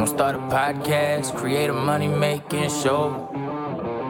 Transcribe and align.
Gonna 0.00 0.12
start 0.12 0.34
a 0.34 0.38
podcast, 0.38 1.36
create 1.36 1.68
a 1.68 1.74
money 1.74 2.08
making 2.08 2.70
show. 2.70 3.28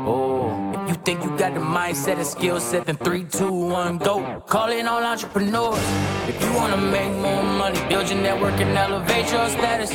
Oh, 0.06 0.72
if 0.72 0.90
you 0.90 0.94
think 0.94 1.24
you 1.24 1.36
got 1.36 1.52
the 1.52 1.58
mindset 1.58 2.18
and 2.18 2.24
skill 2.24 2.60
set, 2.60 2.86
then 2.86 2.96
three, 2.98 3.24
two, 3.24 3.50
one, 3.50 3.98
go. 3.98 4.40
Call 4.46 4.70
in 4.70 4.86
all 4.86 5.02
entrepreneurs. 5.02 5.82
If 6.28 6.40
you 6.44 6.52
wanna 6.52 6.76
make 6.76 7.12
more 7.16 7.42
money, 7.42 7.80
build 7.88 8.08
your 8.08 8.20
network 8.22 8.54
and 8.60 8.78
elevate 8.78 9.32
your 9.32 9.48
status. 9.48 9.90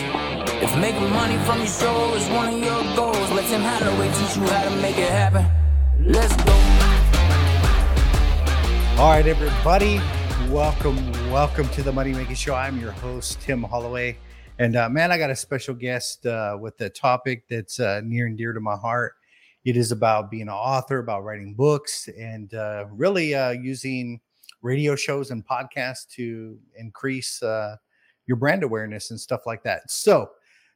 If 0.62 0.78
making 0.79 1.10
money 1.12 1.37
from 1.46 1.60
your 1.60 1.67
show 1.67 2.13
is 2.15 2.27
one 2.27 2.53
of 2.55 2.59
your 2.59 2.83
goals, 2.97 3.31
let 3.31 3.46
Tim 3.46 3.62
Holloway 3.62 4.09
teach 4.19 4.35
you 4.35 4.46
how 4.47 4.67
to 4.67 4.75
make 4.81 4.97
it 4.97 5.09
happen. 5.09 5.46
Let's 6.01 6.35
go. 6.43 6.51
All 9.01 9.12
right, 9.12 9.25
everybody, 9.25 10.01
welcome, 10.49 10.97
welcome 11.31 11.69
to 11.69 11.81
the 11.81 11.93
Money 11.93 12.12
Making 12.12 12.35
Show. 12.35 12.53
I'm 12.53 12.81
your 12.81 12.91
host, 12.91 13.39
Tim 13.39 13.63
Holloway, 13.63 14.17
and 14.58 14.78
uh, 14.78 14.90
man, 14.90 15.12
I 15.12 15.17
got 15.17 15.29
a 15.29 15.35
special 15.35 15.74
guest 15.74 16.26
uh, 16.26 16.58
with 16.59 16.80
a 16.80 16.90
topic 16.90 17.44
that's 17.50 17.80
uh, 17.80 18.02
near 18.05 18.27
and 18.27 18.38
dear 18.38 18.54
to 18.54 18.62
my 18.62 18.78
heart. 18.78 19.14
It 19.66 19.76
is 19.76 19.91
about 19.91 20.31
being 20.31 20.44
an 20.44 20.50
author, 20.50 21.00
about 21.00 21.23
writing 21.26 21.55
books, 21.55 22.08
and 22.18 22.54
uh, 22.54 22.86
really 22.91 23.36
uh, 23.36 23.52
using 23.52 24.22
radio 24.62 24.95
shows 24.95 25.31
and 25.31 25.45
podcasts 25.45 26.08
to 26.12 26.58
increase 26.78 27.44
uh, 27.44 27.76
your 28.28 28.38
brand 28.38 28.64
awareness 28.64 29.12
and 29.12 29.20
stuff 29.20 29.41
like 29.45 29.62
that. 29.64 29.91
So, 29.91 30.30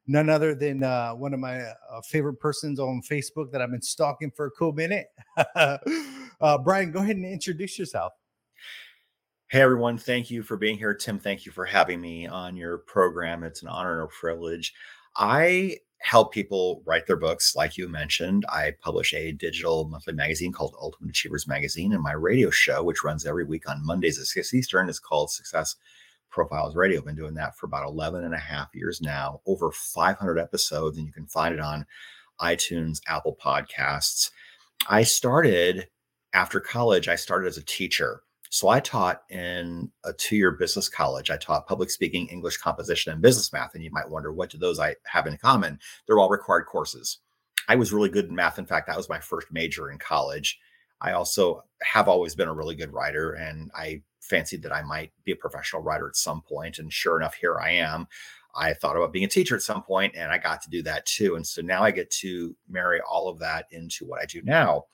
none 0.08 0.30
other 0.30 0.56
than 0.56 0.82
one 1.18 1.34
of 1.34 1.40
my 1.40 1.72
favorite 2.04 2.40
persons 2.40 2.80
on 2.80 3.02
Facebook 3.02 3.52
that 3.52 3.62
I've 3.62 3.72
been 3.72 3.82
stalking 3.82 4.32
for 4.32 4.48
a 4.48 4.52
cool 4.52 4.74
minute. 4.74 5.08
Brian, 6.64 6.92
go 6.92 7.00
ahead 7.00 7.16
and 7.16 7.26
introduce 7.26 7.80
yourself. 7.80 8.14
Hey 9.52 9.62
everyone, 9.62 9.98
thank 9.98 10.30
you 10.30 10.44
for 10.44 10.58
being 10.58 10.78
here. 10.78 10.94
Tim, 10.94 11.18
thank 11.18 11.44
you 11.44 11.52
for 11.52 11.66
having 11.66 12.00
me 12.00 12.28
on 12.28 12.56
your 12.56 12.78
program. 12.78 13.44
It's 13.44 13.64
an 13.64 13.68
honor 13.68 13.94
and 13.94 14.04
a 14.04 14.08
privilege. 14.08 14.76
I 15.16 15.78
help 15.98 16.32
people 16.32 16.84
write 16.86 17.08
their 17.08 17.16
books, 17.16 17.56
like 17.56 17.76
you 17.76 17.90
mentioned. 17.90 18.46
I 18.48 18.76
publish 18.80 19.12
a 19.12 19.32
digital 19.32 19.88
monthly 19.88 20.14
magazine 20.14 20.52
called 20.52 20.76
Ultimate 20.80 21.10
Achievers 21.10 21.48
Magazine, 21.48 21.94
and 21.94 22.04
my 22.04 22.12
radio 22.12 22.52
show, 22.52 22.84
which 22.84 23.04
runs 23.04 23.26
every 23.26 23.44
week 23.44 23.68
on 23.68 23.84
Mondays 23.84 24.20
at 24.20 24.28
6 24.28 24.54
Eastern, 24.54 24.88
is 24.88 25.00
called 25.00 25.32
Success 25.32 25.78
Profiles 26.30 26.76
Radio. 26.76 27.00
I've 27.00 27.06
been 27.06 27.16
doing 27.16 27.34
that 27.34 27.58
for 27.58 27.66
about 27.66 27.88
11 27.88 28.24
and 28.24 28.36
a 28.36 28.38
half 28.38 28.68
years 28.76 29.02
now, 29.02 29.42
over 29.48 29.72
500 29.72 30.38
episodes, 30.38 31.00
and 31.00 31.08
you 31.08 31.12
can 31.12 31.26
find 31.26 31.56
it 31.56 31.60
on 31.60 31.88
iTunes, 32.40 33.02
Apple 33.08 33.36
Podcasts. 33.44 34.30
I 34.88 35.02
started 35.02 35.88
after 36.36 36.60
college, 36.60 37.08
I 37.08 37.16
started 37.16 37.48
as 37.48 37.58
a 37.58 37.66
teacher. 37.66 38.22
So 38.50 38.68
I 38.68 38.80
taught 38.80 39.24
in 39.30 39.92
a 40.04 40.12
two-year 40.12 40.52
business 40.52 40.90
college. 40.90 41.30
I 41.30 41.38
taught 41.38 41.68
public 41.68 41.92
speaking, 41.92 42.28
English 42.28 42.58
composition, 42.58 43.14
and 43.14 43.22
business 43.22 43.54
math. 43.54 43.76
And 43.76 43.84
you 43.84 43.92
might 43.92 44.10
wonder, 44.10 44.34
what 44.34 44.50
do 44.50 44.58
those 44.58 44.80
I 44.80 44.96
have 45.06 45.28
in 45.28 45.38
common? 45.38 45.80
They're 46.08 46.20
all 46.20 46.30
required 46.30 46.66
courses. 46.66 47.20
I 47.68 47.76
was 47.76 47.94
really 47.94 48.10
good 48.10 48.26
in 48.26 48.36
math. 48.36 48.58
In 48.58 48.66
fact, 48.66 48.88
that 48.88 48.98
was 48.98 49.10
my 49.10 49.20
first 49.20 49.48
major 49.52 49.92
in 49.92 50.00
college. 50.00 50.60
I 51.02 51.12
also 51.12 51.64
have 51.84 52.08
always 52.08 52.34
been 52.34 52.48
a 52.48 52.54
really 52.54 52.76
good 52.76 52.92
writer, 52.92 53.34
and 53.34 53.72
I 53.76 54.02
fancied 54.20 54.64
that 54.64 54.74
I 54.74 54.82
might 54.82 55.12
be 55.24 55.32
a 55.32 55.36
professional 55.36 55.84
writer 55.84 56.08
at 56.08 56.16
some 56.16 56.42
point. 56.42 56.80
And 56.80 56.92
sure 56.92 57.18
enough, 57.18 57.36
here 57.36 57.60
I 57.60 57.72
am. 57.72 58.08
I 58.56 58.74
thought 58.74 58.98
about 58.98 59.14
being 59.14 59.26
a 59.26 59.30
teacher 59.30 59.56
at 59.56 59.62
some 59.62 59.84
point, 59.84 60.16
and 60.16 60.32
I 60.32 60.40
got 60.40 60.62
to 60.64 60.70
do 60.72 60.82
that 60.84 61.06
too. 61.06 61.36
And 61.36 61.46
so 61.46 61.62
now 61.62 61.84
I 61.84 61.92
get 61.92 62.10
to 62.12 62.56
marry 62.68 63.00
all 63.02 63.30
of 63.30 63.38
that 63.40 63.68
into 63.70 64.06
what 64.06 64.22
I 64.22 64.26
do 64.26 64.42
now 64.42 64.86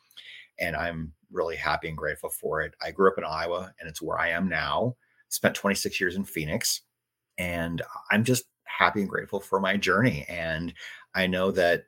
and 0.60 0.76
I'm 0.76 1.14
really 1.32 1.56
happy 1.56 1.88
and 1.90 1.98
grateful 1.98 2.30
for 2.30 2.62
it. 2.62 2.74
I 2.82 2.92
grew 2.92 3.10
up 3.10 3.18
in 3.18 3.24
Iowa 3.24 3.74
and 3.80 3.90
it's 3.90 4.02
where 4.02 4.20
I 4.20 4.30
am 4.30 4.48
now. 4.48 4.96
Spent 5.30 5.56
26 5.56 6.00
years 6.00 6.16
in 6.16 6.24
Phoenix 6.24 6.82
and 7.38 7.82
I'm 8.12 8.24
just 8.24 8.46
happy 8.64 9.02
and 9.02 9.10
grateful 9.10 9.40
for 9.40 9.60
my 9.60 9.78
journey 9.78 10.26
and 10.30 10.74
I 11.14 11.28
know 11.28 11.52
that 11.52 11.86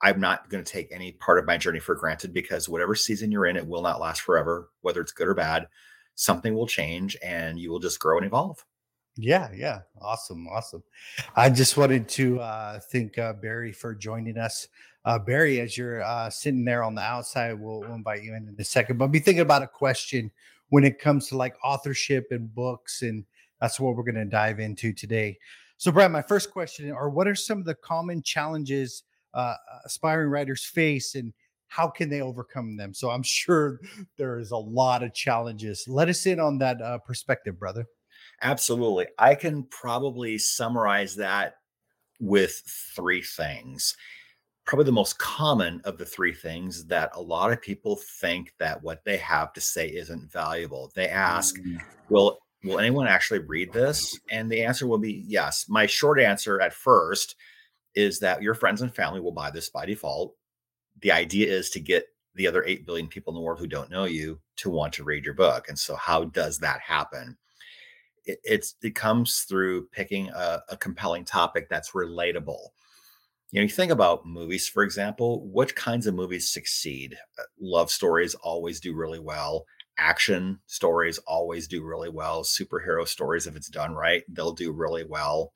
I'm 0.00 0.20
not 0.20 0.48
going 0.48 0.62
to 0.62 0.72
take 0.72 0.92
any 0.92 1.12
part 1.12 1.38
of 1.38 1.46
my 1.46 1.56
journey 1.58 1.80
for 1.80 1.94
granted 1.94 2.32
because 2.32 2.68
whatever 2.68 2.94
season 2.94 3.32
you're 3.32 3.46
in 3.46 3.56
it 3.56 3.66
will 3.66 3.82
not 3.82 4.00
last 4.00 4.22
forever 4.22 4.70
whether 4.82 5.00
it's 5.00 5.12
good 5.12 5.28
or 5.28 5.34
bad. 5.34 5.68
Something 6.14 6.54
will 6.54 6.66
change 6.66 7.16
and 7.22 7.58
you 7.58 7.70
will 7.70 7.78
just 7.80 8.00
grow 8.00 8.16
and 8.16 8.26
evolve. 8.26 8.64
Yeah, 9.16 9.50
yeah. 9.52 9.80
Awesome. 10.00 10.46
Awesome. 10.48 10.82
I 11.34 11.50
just 11.50 11.76
wanted 11.76 12.08
to 12.10 12.40
uh, 12.40 12.78
thank 12.92 13.18
uh, 13.18 13.32
Barry 13.32 13.72
for 13.72 13.92
joining 13.94 14.38
us. 14.38 14.68
Uh, 15.08 15.18
Barry, 15.18 15.58
as 15.58 15.74
you're 15.74 16.02
uh, 16.02 16.28
sitting 16.28 16.66
there 16.66 16.82
on 16.82 16.94
the 16.94 17.00
outside, 17.00 17.54
we'll, 17.54 17.80
we'll 17.80 17.94
invite 17.94 18.22
you 18.22 18.34
in 18.34 18.46
in 18.46 18.54
a 18.58 18.64
second. 18.64 18.98
But 18.98 19.06
be 19.06 19.20
thinking 19.20 19.40
about 19.40 19.62
a 19.62 19.66
question 19.66 20.30
when 20.68 20.84
it 20.84 20.98
comes 20.98 21.28
to 21.28 21.36
like 21.38 21.56
authorship 21.64 22.26
and 22.30 22.54
books. 22.54 23.00
And 23.00 23.24
that's 23.58 23.80
what 23.80 23.96
we're 23.96 24.02
going 24.02 24.16
to 24.16 24.26
dive 24.26 24.60
into 24.60 24.92
today. 24.92 25.38
So, 25.78 25.90
Brad, 25.90 26.12
my 26.12 26.20
first 26.20 26.50
question 26.50 26.92
are 26.92 27.08
what 27.08 27.26
are 27.26 27.34
some 27.34 27.56
of 27.56 27.64
the 27.64 27.76
common 27.76 28.22
challenges 28.22 29.04
uh, 29.32 29.54
aspiring 29.86 30.28
writers 30.28 30.66
face 30.66 31.14
and 31.14 31.32
how 31.68 31.88
can 31.88 32.10
they 32.10 32.20
overcome 32.20 32.76
them? 32.76 32.92
So, 32.92 33.08
I'm 33.08 33.22
sure 33.22 33.80
there 34.18 34.38
is 34.38 34.50
a 34.50 34.58
lot 34.58 35.02
of 35.02 35.14
challenges. 35.14 35.86
Let 35.88 36.10
us 36.10 36.26
in 36.26 36.38
on 36.38 36.58
that 36.58 36.82
uh, 36.82 36.98
perspective, 36.98 37.58
brother. 37.58 37.86
Absolutely. 38.42 39.06
I 39.18 39.36
can 39.36 39.62
probably 39.70 40.36
summarize 40.36 41.16
that 41.16 41.54
with 42.20 42.62
three 42.94 43.22
things. 43.22 43.96
Probably 44.68 44.84
the 44.84 44.92
most 44.92 45.18
common 45.18 45.80
of 45.84 45.98
the 45.98 46.04
three 46.04 46.34
things 46.34 46.84
that 46.86 47.10
a 47.14 47.20
lot 47.20 47.52
of 47.52 47.60
people 47.60 47.96
think 47.96 48.52
that 48.58 48.82
what 48.82 49.02
they 49.04 49.16
have 49.16 49.52
to 49.54 49.60
say 49.60 49.88
isn't 49.88 50.30
valuable. 50.30 50.92
They 50.94 51.08
ask, 51.08 51.56
mm. 51.56 51.80
"Will 52.10 52.38
will 52.62 52.78
anyone 52.78 53.08
actually 53.08 53.40
read 53.40 53.72
this?" 53.72 54.20
And 54.30 54.52
the 54.52 54.62
answer 54.62 54.86
will 54.86 54.98
be 54.98 55.24
yes. 55.26 55.66
My 55.68 55.86
short 55.86 56.20
answer 56.20 56.60
at 56.60 56.74
first 56.74 57.34
is 57.94 58.20
that 58.20 58.42
your 58.42 58.54
friends 58.54 58.82
and 58.82 58.94
family 58.94 59.20
will 59.20 59.32
buy 59.32 59.50
this 59.50 59.70
by 59.70 59.86
default. 59.86 60.34
The 61.00 61.12
idea 61.12 61.50
is 61.50 61.70
to 61.70 61.80
get 61.80 62.06
the 62.34 62.46
other 62.46 62.62
8 62.64 62.86
billion 62.86 63.08
people 63.08 63.32
in 63.32 63.36
the 63.36 63.40
world 63.40 63.58
who 63.58 63.66
don't 63.66 63.90
know 63.90 64.04
you 64.04 64.38
to 64.56 64.70
want 64.70 64.92
to 64.94 65.04
read 65.04 65.24
your 65.24 65.34
book. 65.34 65.68
And 65.68 65.78
so 65.78 65.96
how 65.96 66.24
does 66.26 66.58
that 66.58 66.80
happen? 66.80 67.36
it, 68.28 68.38
it's 68.44 68.74
it 68.82 68.94
comes 68.94 69.40
through 69.40 69.86
picking 69.88 70.28
a, 70.28 70.62
a 70.68 70.76
compelling 70.76 71.24
topic 71.24 71.68
that's 71.68 71.92
relatable 71.92 72.68
you 73.50 73.60
know 73.60 73.62
you 73.62 73.68
think 73.68 73.92
about 73.92 74.26
movies 74.26 74.68
for 74.68 74.82
example 74.82 75.46
what 75.46 75.74
kinds 75.74 76.06
of 76.06 76.14
movies 76.14 76.50
succeed? 76.50 77.16
Uh, 77.38 77.42
love 77.60 77.90
stories 77.90 78.34
always 78.36 78.80
do 78.80 78.94
really 78.94 79.18
well. 79.18 79.64
Action 79.98 80.60
stories 80.66 81.18
always 81.26 81.66
do 81.66 81.82
really 81.82 82.08
well. 82.10 82.42
Superhero 82.44 83.06
stories 83.06 83.46
if 83.46 83.56
it's 83.56 83.68
done 83.68 83.94
right 83.94 84.22
they'll 84.28 84.52
do 84.52 84.72
really 84.72 85.04
well. 85.04 85.52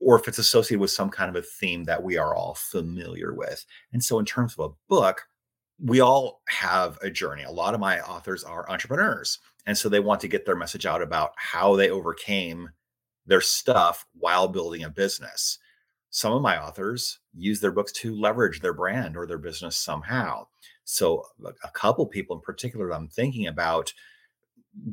Or 0.00 0.18
if 0.18 0.26
it's 0.28 0.38
associated 0.38 0.80
with 0.80 0.90
some 0.90 1.10
kind 1.10 1.28
of 1.28 1.36
a 1.36 1.46
theme 1.46 1.84
that 1.84 2.02
we 2.02 2.16
are 2.16 2.34
all 2.34 2.54
familiar 2.54 3.34
with. 3.34 3.66
And 3.92 4.02
so 4.02 4.18
in 4.18 4.24
terms 4.24 4.54
of 4.58 4.70
a 4.70 4.74
book 4.88 5.26
we 5.82 6.00
all 6.00 6.42
have 6.48 6.98
a 7.02 7.10
journey. 7.10 7.42
A 7.42 7.50
lot 7.50 7.72
of 7.72 7.80
my 7.80 8.00
authors 8.00 8.44
are 8.44 8.68
entrepreneurs 8.68 9.38
and 9.66 9.76
so 9.76 9.88
they 9.88 10.00
want 10.00 10.20
to 10.22 10.28
get 10.28 10.46
their 10.46 10.56
message 10.56 10.86
out 10.86 11.02
about 11.02 11.32
how 11.36 11.76
they 11.76 11.90
overcame 11.90 12.70
their 13.26 13.40
stuff 13.40 14.06
while 14.14 14.48
building 14.48 14.82
a 14.82 14.90
business. 14.90 15.58
Some 16.10 16.32
of 16.32 16.42
my 16.42 16.60
authors 16.60 17.20
use 17.34 17.60
their 17.60 17.70
books 17.70 17.92
to 17.92 18.14
leverage 18.14 18.60
their 18.60 18.74
brand 18.74 19.16
or 19.16 19.26
their 19.26 19.38
business 19.38 19.76
somehow. 19.76 20.46
So, 20.84 21.24
a 21.62 21.70
couple 21.70 22.04
people 22.06 22.36
in 22.36 22.42
particular 22.42 22.88
that 22.88 22.94
I'm 22.94 23.08
thinking 23.08 23.46
about, 23.46 23.92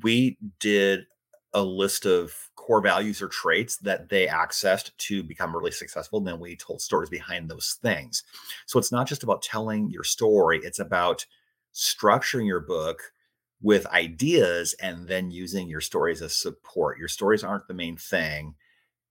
we 0.04 0.38
did 0.60 1.06
a 1.54 1.64
list 1.64 2.06
of 2.06 2.36
core 2.56 2.82
values 2.82 3.22
or 3.22 3.30
traits 3.30 3.78
that 3.78 4.10
they 4.10 4.28
accessed 4.28 4.96
to 4.98 5.24
become 5.24 5.56
really 5.56 5.72
successful. 5.72 6.20
And 6.20 6.28
then 6.28 6.40
we 6.40 6.56
told 6.56 6.82
stories 6.82 7.10
behind 7.10 7.50
those 7.50 7.80
things. 7.82 8.24
So, 8.68 8.78
it's 8.78 8.92
not 8.92 9.08
just 9.08 9.24
about 9.24 9.42
telling 9.42 9.90
your 9.90 10.04
story, 10.04 10.60
it's 10.64 10.80
about 10.80 11.26
structuring 11.74 12.46
your 12.46 12.60
book 12.60 13.02
with 13.62 13.88
ideas 13.88 14.76
and 14.82 15.08
then 15.08 15.32
using 15.32 15.68
your 15.68 15.82
stories 15.82 16.22
as 16.22 16.36
support. 16.36 17.00
Your 17.00 17.08
stories 17.08 17.44
aren't 17.44 17.68
the 17.68 17.74
main 17.74 17.98
thing, 17.98 18.54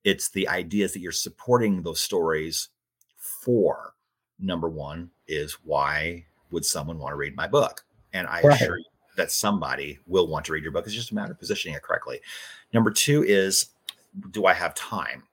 it's 0.07 0.31
the 0.31 0.49
ideas 0.49 0.93
that 0.93 1.01
you're 1.01 1.13
supporting 1.13 1.83
those 1.83 2.01
stories 2.01 2.69
for. 3.17 3.95
Number 4.39 4.69
one 4.69 5.11
is 5.29 5.59
why 5.65 6.25
would 6.51 6.65
someone 6.65 6.99
want 6.99 7.13
to 7.13 7.17
read 7.17 7.37
my 7.37 7.47
book? 7.47 7.85
And 8.15 8.27
I 8.27 8.41
right. 8.41 8.55
assure 8.55 8.79
you 8.79 8.85
that 9.17 9.31
somebody 9.31 9.99
will 10.07 10.29
want 10.29 10.47
to 10.47 10.53
read 10.53 10.63
your 10.63 10.73
book. 10.73 10.87
It's 10.87 10.95
just 10.95 11.11
a 11.11 11.15
matter 11.15 11.33
of 11.33 11.39
positioning 11.39 11.77
it 11.77 11.83
correctly. 11.83 12.21
Number 12.73 12.91
two 12.91 13.23
is 13.25 13.67
do 14.31 14.47
I 14.47 14.55
have 14.55 14.75
time? 14.75 15.25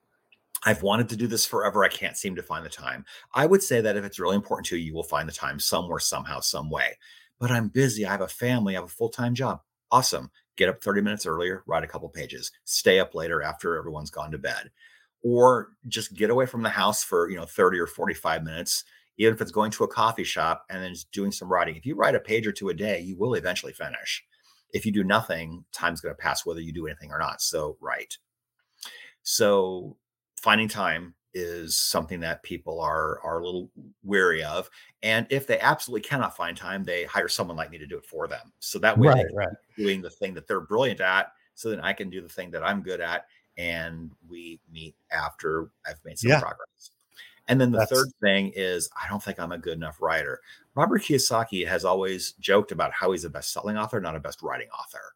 I've 0.65 0.83
wanted 0.83 1.07
to 1.09 1.15
do 1.15 1.27
this 1.27 1.45
forever. 1.45 1.83
I 1.83 1.89
can't 1.89 2.17
seem 2.17 2.35
to 2.35 2.43
find 2.43 2.65
the 2.65 2.69
time. 2.69 3.05
I 3.33 3.45
would 3.45 3.63
say 3.63 3.79
that 3.81 3.95
if 3.95 4.03
it's 4.03 4.19
really 4.19 4.35
important 4.35 4.65
to 4.67 4.77
you, 4.77 4.83
you 4.85 4.93
will 4.93 5.03
find 5.03 5.27
the 5.27 5.33
time 5.33 5.59
somewhere, 5.59 5.99
somehow, 5.99 6.39
some 6.39 6.69
way 6.69 6.97
but 7.43 7.51
I'm 7.51 7.67
busy. 7.67 8.05
I 8.05 8.11
have 8.11 8.21
a 8.21 8.27
family, 8.29 8.73
I 8.73 8.79
have 8.79 8.89
a 8.89 8.93
full 8.93 9.09
time 9.09 9.35
job. 9.35 9.59
Awesome. 9.91 10.31
Get 10.55 10.69
up 10.69 10.83
30 10.83 11.01
minutes 11.01 11.25
earlier, 11.25 11.63
write 11.65 11.83
a 11.83 11.87
couple 11.87 12.09
pages, 12.09 12.51
stay 12.63 12.99
up 12.99 13.15
later 13.15 13.41
after 13.41 13.77
everyone's 13.77 14.11
gone 14.11 14.31
to 14.31 14.37
bed. 14.37 14.71
Or 15.23 15.69
just 15.87 16.13
get 16.13 16.29
away 16.29 16.45
from 16.45 16.63
the 16.63 16.69
house 16.69 17.03
for, 17.03 17.29
you 17.29 17.37
know, 17.37 17.45
30 17.45 17.79
or 17.79 17.87
45 17.87 18.43
minutes, 18.43 18.83
even 19.17 19.33
if 19.33 19.41
it's 19.41 19.51
going 19.51 19.71
to 19.71 19.83
a 19.83 19.87
coffee 19.87 20.23
shop 20.23 20.65
and 20.69 20.83
then 20.83 20.93
just 20.93 21.11
doing 21.11 21.31
some 21.31 21.51
writing. 21.51 21.75
If 21.75 21.85
you 21.85 21.95
write 21.95 22.15
a 22.15 22.19
page 22.19 22.45
or 22.45 22.51
two 22.51 22.69
a 22.69 22.73
day, 22.73 22.99
you 22.99 23.17
will 23.17 23.33
eventually 23.35 23.73
finish. 23.73 24.23
If 24.73 24.85
you 24.85 24.91
do 24.91 25.03
nothing, 25.03 25.65
time's 25.71 26.01
going 26.01 26.13
to 26.13 26.21
pass 26.21 26.45
whether 26.45 26.59
you 26.59 26.73
do 26.73 26.87
anything 26.87 27.11
or 27.11 27.19
not. 27.19 27.41
So, 27.41 27.77
write. 27.79 28.17
So, 29.21 29.97
finding 30.35 30.67
time 30.67 31.15
is 31.33 31.75
something 31.75 32.19
that 32.19 32.43
people 32.43 32.79
are 32.79 33.19
are 33.23 33.39
a 33.39 33.45
little 33.45 33.69
weary 34.03 34.43
of. 34.43 34.69
And 35.01 35.25
if 35.29 35.47
they 35.47 35.59
absolutely 35.59 36.07
cannot 36.07 36.35
find 36.37 36.55
time, 36.55 36.83
they 36.83 37.05
hire 37.05 37.27
someone 37.27 37.57
like 37.57 37.71
me 37.71 37.77
to 37.77 37.87
do 37.87 37.97
it 37.97 38.05
for 38.05 38.27
them. 38.27 38.51
So 38.59 38.79
that 38.79 38.97
way, 38.97 39.07
right, 39.09 39.25
right. 39.33 39.49
doing 39.77 40.01
the 40.01 40.09
thing 40.09 40.33
that 40.35 40.47
they're 40.47 40.61
brilliant 40.61 41.01
at, 41.01 41.33
so 41.55 41.69
then 41.69 41.79
I 41.79 41.93
can 41.93 42.09
do 42.09 42.21
the 42.21 42.29
thing 42.29 42.51
that 42.51 42.63
I'm 42.63 42.81
good 42.81 43.01
at, 43.01 43.25
and 43.57 44.11
we 44.29 44.59
meet 44.71 44.95
after 45.11 45.69
I've 45.85 46.03
made 46.05 46.19
some 46.19 46.29
Yeah. 46.29 46.39
progress. 46.41 46.91
And 47.47 47.59
then 47.59 47.71
the 47.71 47.79
That's- 47.79 47.97
third 47.97 48.07
thing 48.21 48.53
is 48.55 48.89
I 49.01 49.07
don't 49.09 49.21
think 49.21 49.39
I'm 49.39 49.51
a 49.51 49.57
good 49.57 49.73
enough 49.77 50.01
writer. 50.01 50.39
Robert 50.75 51.01
Kiyosaki 51.01 51.67
has 51.67 51.83
always 51.83 52.31
joked 52.33 52.71
about 52.71 52.93
how 52.93 53.11
he's 53.11 53.25
a 53.25 53.29
best-selling 53.29 53.77
author, 53.77 53.99
not 53.99 54.15
a 54.15 54.19
best 54.19 54.41
writing 54.41 54.69
author. 54.69 55.13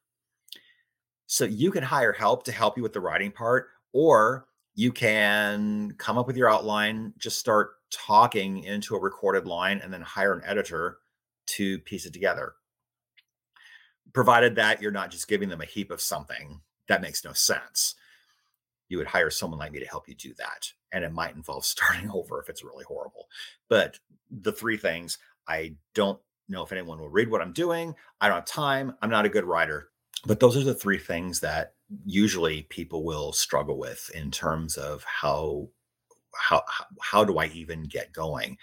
So 1.28 1.46
you 1.46 1.72
can 1.72 1.84
hire 1.84 2.14
help 2.14 2.44
to 2.46 2.52
help 2.52 2.76
you 2.78 2.84
with 2.84 2.94
the 2.94 3.02
writing 3.02 3.32
part, 3.32 3.70
or 3.94 4.47
you 4.78 4.92
can 4.92 5.92
come 5.98 6.20
up 6.20 6.28
with 6.28 6.38
your 6.38 6.50
outline, 6.50 7.12
just 7.18 7.40
start 7.40 7.72
talking 7.92 8.64
into 8.64 8.96
a 8.96 9.00
recorded 9.00 9.48
line, 9.48 9.82
and 9.84 9.92
then 9.92 10.02
hire 10.02 10.34
an 10.34 10.44
editor 10.46 11.00
to 11.48 11.80
piece 11.80 12.06
it 12.06 12.14
together. 12.14 12.54
Provided 14.14 14.56
that 14.56 14.80
you're 14.80 14.92
not 14.92 15.10
just 15.10 15.28
giving 15.28 15.50
them 15.50 15.62
a 15.62 15.66
heap 15.66 15.90
of 15.90 16.00
something 16.00 16.62
that 16.88 17.02
makes 17.02 17.26
no 17.26 17.34
sense. 17.34 17.96
You 18.88 19.00
would 19.00 19.08
hire 19.08 19.32
someone 19.32 19.60
like 19.60 19.72
me 19.72 19.80
to 19.80 19.86
help 19.88 20.08
you 20.08 20.14
do 20.14 20.36
that. 20.36 20.72
And 20.92 21.04
it 21.04 21.12
might 21.12 21.36
involve 21.36 21.66
starting 21.66 22.12
over 22.12 22.40
if 22.40 22.48
it's 22.48 22.64
really 22.64 22.86
horrible. 22.86 23.28
But 23.70 23.98
the 24.30 24.52
three 24.52 24.78
things 24.78 25.18
I 25.48 25.74
don't 25.96 26.20
know 26.50 26.62
if 26.62 26.72
anyone 26.72 27.00
will 27.00 27.10
read 27.10 27.32
what 27.32 27.42
I'm 27.42 27.52
doing. 27.52 27.96
I 28.22 28.28
don't 28.28 28.36
have 28.36 28.46
time. 28.46 28.94
I'm 29.02 29.10
not 29.10 29.26
a 29.26 29.30
good 29.30 29.44
writer. 29.44 29.90
But 30.28 30.40
those 30.40 30.56
are 30.56 30.64
the 30.64 30.76
three 30.76 31.00
things 31.00 31.40
that 31.40 31.74
usually 32.06 32.64
people 32.64 33.04
will 33.04 33.32
struggle 33.34 33.78
with 33.78 34.10
in 34.14 34.32
terms 34.32 34.78
of 34.78 35.04
how 35.04 35.70
how 36.36 36.64
how, 37.02 37.24
do 37.24 37.38
I 37.40 37.48
even 37.48 37.84
get 37.84 38.14
going? 38.14 38.58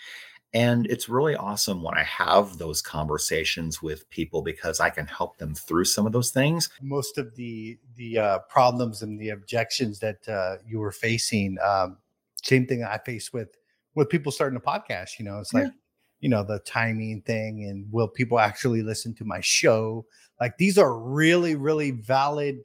And 0.52 0.86
it's 0.86 1.08
really 1.08 1.34
awesome 1.34 1.82
when 1.82 1.98
I 1.98 2.04
have 2.04 2.58
those 2.58 2.80
conversations 2.80 3.82
with 3.82 4.08
people 4.10 4.42
because 4.42 4.78
I 4.78 4.90
can 4.90 5.06
help 5.06 5.38
them 5.38 5.54
through 5.54 5.86
some 5.86 6.06
of 6.06 6.12
those 6.12 6.30
things. 6.30 6.68
most 6.80 7.18
of 7.18 7.34
the 7.34 7.78
the 7.96 8.18
uh, 8.18 8.38
problems 8.48 9.02
and 9.02 9.18
the 9.18 9.30
objections 9.30 9.98
that 9.98 10.28
uh, 10.28 10.58
you 10.64 10.78
were 10.78 10.92
facing 10.92 11.56
um, 11.64 11.98
same 12.44 12.66
thing 12.66 12.84
i 12.84 12.98
face 12.98 13.32
with 13.32 13.56
with 13.94 14.08
people 14.08 14.30
starting 14.30 14.56
a 14.56 14.60
podcast 14.60 15.18
you 15.18 15.24
know 15.24 15.38
it's 15.38 15.54
like 15.54 15.72
you 16.20 16.28
know 16.28 16.44
the 16.44 16.58
timing 16.60 17.22
thing 17.22 17.64
and 17.64 17.86
will 17.90 18.08
people 18.08 18.38
actually 18.38 18.82
listen 18.82 19.14
to 19.14 19.24
my 19.24 19.40
show 19.40 20.04
like 20.40 20.56
these 20.58 20.78
are 20.78 20.98
really 20.98 21.54
really 21.54 21.90
valid 21.90 22.56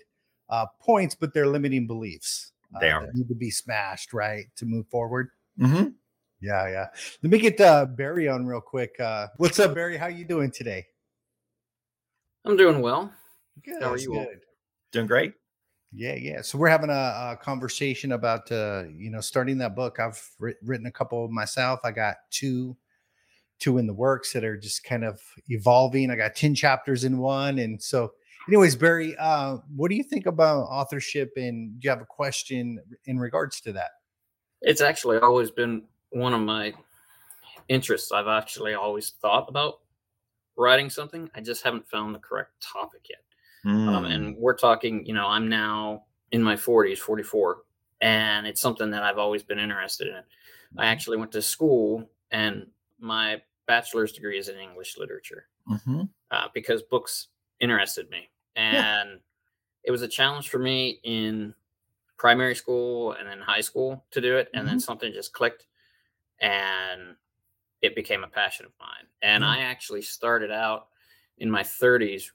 uh, 0.50 0.66
points 0.82 1.16
but 1.16 1.34
they're 1.34 1.48
limiting 1.48 1.88
beliefs 1.88 2.52
uh, 2.76 2.80
They 2.80 2.92
are. 2.92 3.06
that 3.06 3.16
need 3.16 3.28
to 3.28 3.36
be 3.36 3.52
smashed 3.52 4.14
right 4.14 4.46
to 4.58 4.66
move 4.66 4.88
forward 4.88 5.30
Mm-hmm. 5.60 5.90
yeah 6.42 6.68
yeah 6.70 6.88
let 7.22 7.32
me 7.32 7.38
get 7.38 7.60
uh, 7.60 7.86
barry 7.86 8.28
on 8.30 8.46
real 8.46 8.62
quick 8.62 9.00
uh, 9.00 9.28
what's 9.38 9.60
up 9.60 9.74
barry 9.76 9.98
how 9.98 10.08
you 10.08 10.26
doing 10.26 10.52
today 10.52 10.86
I'm 12.46 12.56
doing 12.56 12.82
well. 12.82 13.12
good 13.66 13.82
How 13.82 13.90
are 13.90 13.92
that's 13.92 14.04
you 14.06 14.16
all? 14.16 14.24
good. 14.24 14.40
Doing 14.94 15.08
great. 15.08 15.34
Yeah, 15.92 16.16
yeah. 16.16 16.42
So 16.42 16.58
we're 16.58 16.70
having 16.70 16.90
a, 16.90 16.94
a 17.34 17.38
conversation 17.42 18.14
about 18.14 18.50
uh, 18.52 18.86
you 18.96 19.12
know 19.12 19.20
starting 19.22 19.58
that 19.58 19.76
book. 19.76 20.00
I've 20.00 20.24
writ- 20.40 20.58
written 20.64 20.86
a 20.88 20.92
couple 20.92 21.28
myself. 21.30 21.82
I 21.84 21.92
got 21.92 22.16
two, 22.32 22.78
two 23.60 23.78
in 23.78 23.88
the 23.88 23.94
works 23.94 24.32
that 24.34 24.44
are 24.46 24.56
just 24.56 24.84
kind 24.86 25.04
of 25.04 25.20
evolving. 25.50 26.10
I 26.12 26.16
got 26.16 26.34
ten 26.36 26.56
chapters 26.56 27.04
in 27.04 27.18
one, 27.18 27.60
and 27.60 27.82
so, 27.82 28.14
anyways, 28.50 28.76
Barry, 28.76 29.16
uh, 29.18 29.58
what 29.76 29.90
do 29.90 29.96
you 29.96 30.04
think 30.04 30.26
about 30.26 30.64
authorship? 30.64 31.32
And 31.38 31.80
do 31.80 31.86
you 31.86 31.90
have 31.90 32.02
a 32.02 32.06
question 32.06 32.80
in 33.06 33.20
regards 33.20 33.62
to 33.62 33.74
that? 33.74 33.92
It's 34.62 34.82
actually 34.82 35.18
always 35.20 35.52
been 35.52 35.84
one 36.10 36.34
of 36.34 36.42
my 36.42 36.74
interests. 37.68 38.12
I've 38.12 38.28
actually 38.28 38.74
always 38.74 39.12
thought 39.22 39.48
about 39.48 39.82
writing 40.58 40.90
something. 40.90 41.30
I 41.36 41.42
just 41.42 41.64
haven't 41.64 41.88
found 41.88 42.14
the 42.14 42.20
correct 42.20 42.52
topic 42.62 43.02
yet. 43.10 43.24
Um, 43.66 44.04
Mm. 44.06 44.14
and 44.14 44.38
we're 44.38 44.56
talking, 44.56 45.06
you 45.06 45.14
know, 45.14 45.28
I'm 45.28 45.48
now 45.50 46.06
in 46.32 46.42
my 46.42 46.56
40s, 46.56 46.98
44, 46.98 47.64
and 48.02 48.48
it's 48.48 48.62
something 48.62 48.90
that 48.92 49.04
I've 49.04 49.18
always 49.18 49.44
been 49.44 49.60
interested 49.60 50.08
in. 50.08 50.24
I 50.78 50.86
actually 50.88 51.18
went 51.18 51.32
to 51.34 51.42
school, 51.42 52.10
and 52.32 52.68
my 53.00 53.42
bachelor's 53.68 54.12
degree 54.14 54.38
is 54.38 54.48
in 54.50 54.58
English 54.58 54.98
literature. 54.98 55.48
Mhm. 55.68 56.10
uh, 56.32 56.48
because 56.54 56.82
books 56.84 57.28
interested 57.60 58.10
me. 58.10 58.30
And 58.56 59.20
it 59.84 59.92
was 59.92 60.02
a 60.02 60.08
challenge 60.08 60.50
for 60.50 60.60
me 60.60 61.00
in 61.04 61.54
primary 62.18 62.56
school 62.56 63.14
and 63.14 63.28
then 63.28 63.40
high 63.40 63.62
school 63.62 64.04
to 64.12 64.20
do 64.22 64.38
it. 64.38 64.50
And 64.54 64.68
then 64.68 64.80
something 64.80 65.12
just 65.14 65.32
clicked 65.34 65.66
and 66.42 67.16
it 67.82 67.96
became 67.96 68.24
a 68.24 68.28
passion 68.28 68.66
of 68.66 68.72
mine. 68.80 69.08
And 69.22 69.44
Yeah. 69.44 69.50
I 69.50 69.58
actually 69.60 70.02
started 70.02 70.52
out 70.52 70.88
in 71.38 71.50
my 71.50 71.64
30s 71.64 72.32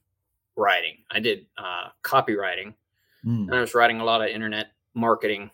writing. 0.57 1.05
I 1.11 1.21
did 1.21 1.47
uh, 1.59 1.89
copywriting 2.03 2.75
Mm. 3.25 3.47
and 3.49 3.55
I 3.55 3.61
was 3.61 3.75
writing 3.75 4.01
a 4.01 4.05
lot 4.05 4.21
of 4.21 4.29
internet 4.29 4.73
marketing 4.95 5.51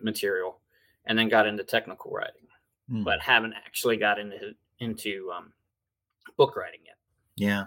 material 0.00 0.58
and 1.04 1.18
then 1.18 1.28
got 1.28 1.46
into 1.46 1.62
technical 1.64 2.10
writing, 2.10 2.46
Mm. 2.90 3.04
but 3.04 3.20
haven't 3.20 3.52
actually 3.54 3.96
got 3.96 4.18
into 4.18 4.54
into 4.78 5.30
um, 5.30 5.52
book 6.38 6.56
writing 6.56 6.80
yet. 6.84 6.96
Yeah. 7.36 7.66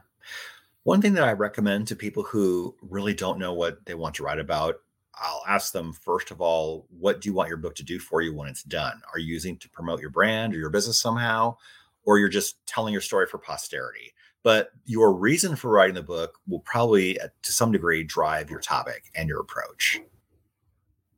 One 0.83 1.01
thing 1.01 1.13
that 1.13 1.23
I 1.23 1.31
recommend 1.31 1.87
to 1.87 1.95
people 1.95 2.23
who 2.23 2.75
really 2.81 3.13
don't 3.13 3.39
know 3.39 3.53
what 3.53 3.85
they 3.85 3.93
want 3.93 4.15
to 4.15 4.23
write 4.23 4.39
about, 4.39 4.75
I'll 5.15 5.43
ask 5.47 5.71
them 5.71 5.93
first 5.93 6.31
of 6.31 6.41
all, 6.41 6.87
what 6.89 7.21
do 7.21 7.29
you 7.29 7.33
want 7.33 7.47
your 7.49 7.57
book 7.57 7.75
to 7.75 7.83
do 7.83 7.99
for 7.99 8.21
you 8.21 8.33
when 8.35 8.49
it's 8.49 8.63
done? 8.63 9.01
Are 9.13 9.19
you 9.19 9.33
using 9.33 9.57
to 9.57 9.69
promote 9.69 10.01
your 10.01 10.09
brand 10.09 10.53
or 10.53 10.57
your 10.57 10.69
business 10.69 10.99
somehow? 10.99 11.55
Or 12.05 12.19
you're 12.19 12.27
just 12.27 12.65
telling 12.65 12.91
your 12.91 13.01
story 13.01 13.27
for 13.27 13.37
posterity? 13.37 14.13
But 14.43 14.71
your 14.83 15.13
reason 15.13 15.55
for 15.55 15.71
writing 15.71 15.95
the 15.95 16.03
book 16.03 16.37
will 16.47 16.59
probably, 16.59 17.17
uh, 17.17 17.29
to 17.43 17.51
some 17.53 17.71
degree, 17.71 18.03
drive 18.03 18.49
your 18.49 18.59
topic 18.59 19.09
and 19.15 19.29
your 19.29 19.39
approach. 19.39 20.01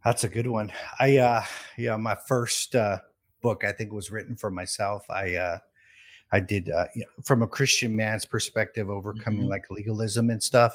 That's 0.04 0.24
a 0.24 0.30
good 0.30 0.46
one. 0.46 0.72
I 1.00 1.18
uh 1.18 1.44
yeah, 1.78 1.98
my 1.98 2.16
first 2.28 2.76
uh 2.76 3.00
book 3.42 3.64
I 3.64 3.72
think 3.72 3.92
was 3.92 4.12
written 4.12 4.36
for 4.36 4.52
myself. 4.52 5.10
I 5.10 5.36
uh 5.36 5.58
I 6.36 6.40
did 6.42 6.70
uh 6.70 6.88
you 6.96 7.02
know, 7.02 7.24
from 7.24 7.42
a 7.44 7.48
Christian 7.48 7.96
man's 7.96 8.26
perspective 8.26 8.90
overcoming 8.90 9.46
Mhm. 9.46 9.50
like 9.56 9.66
legalism 9.72 10.30
and 10.30 10.42
stuff 10.44 10.74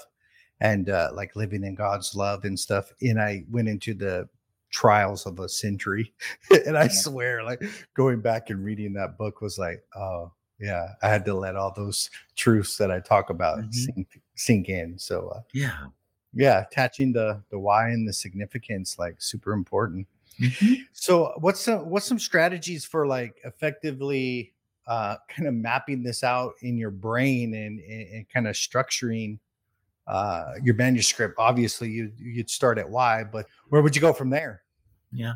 and 0.61 0.89
uh 0.89 1.11
like 1.13 1.37
living 1.37 1.65
in 1.65 1.75
God's 1.75 2.15
love 2.15 2.45
and 2.45 2.59
stuff. 2.59 2.93
And 3.03 3.21
I 3.21 3.45
went 3.51 3.69
into 3.69 3.93
the 3.95 4.29
trials 4.71 5.27
of 5.27 5.39
a 5.41 5.49
century. 5.49 6.13
and 6.67 6.77
I 6.79 6.85
Yeah. 6.85 6.89
swear 7.05 7.43
like 7.45 7.63
going 7.95 8.21
back 8.21 8.51
and 8.51 8.65
reading 8.65 8.93
that 8.95 9.19
book 9.19 9.41
was 9.41 9.59
like, 9.59 9.83
oh 9.97 10.33
yeah, 10.59 10.87
I 11.03 11.09
had 11.09 11.25
to 11.27 11.35
let 11.35 11.57
all 11.57 11.73
those 11.75 12.11
truths 12.37 12.77
that 12.79 12.91
I 12.91 13.01
talk 13.01 13.31
about 13.31 13.59
Mhm. 13.59 13.75
sink 13.75 14.09
sink 14.35 14.69
in. 14.69 14.99
So 14.99 15.29
uh 15.37 15.43
Yeah. 15.53 15.87
yeah 16.33 16.61
attaching 16.67 17.13
the 17.13 17.43
the 17.51 17.59
why 17.59 17.89
and 17.91 18.07
the 18.09 18.13
significance 18.13 18.99
like 18.99 19.17
super 19.21 19.53
important 19.53 20.07
so 20.93 21.33
what's 21.45 21.61
some 21.61 21.91
what's 21.91 22.07
some 22.07 22.19
strategies 22.21 22.85
for 22.85 23.07
like 23.07 23.35
effectively 23.45 24.53
uh 24.91 25.15
kind 25.29 25.47
of 25.49 25.55
mapping 25.55 26.03
this 26.03 26.23
out 26.25 26.53
in 26.63 26.77
your 26.77 26.91
brain 26.91 27.55
and 27.55 27.79
and, 27.81 28.09
and 28.15 28.29
kind 28.29 28.47
of 28.49 28.55
structuring 28.55 29.39
uh 30.07 30.53
your 30.63 30.75
manuscript 30.75 31.35
obviously 31.39 31.89
you 31.89 32.11
you'd 32.19 32.51
start 32.51 32.77
at 32.79 32.89
why 32.91 33.23
but 33.23 33.47
where 33.71 33.83
would 33.83 33.95
you 33.95 34.03
go 34.03 34.13
from 34.13 34.31
there 34.31 34.63
Yeah. 35.13 35.35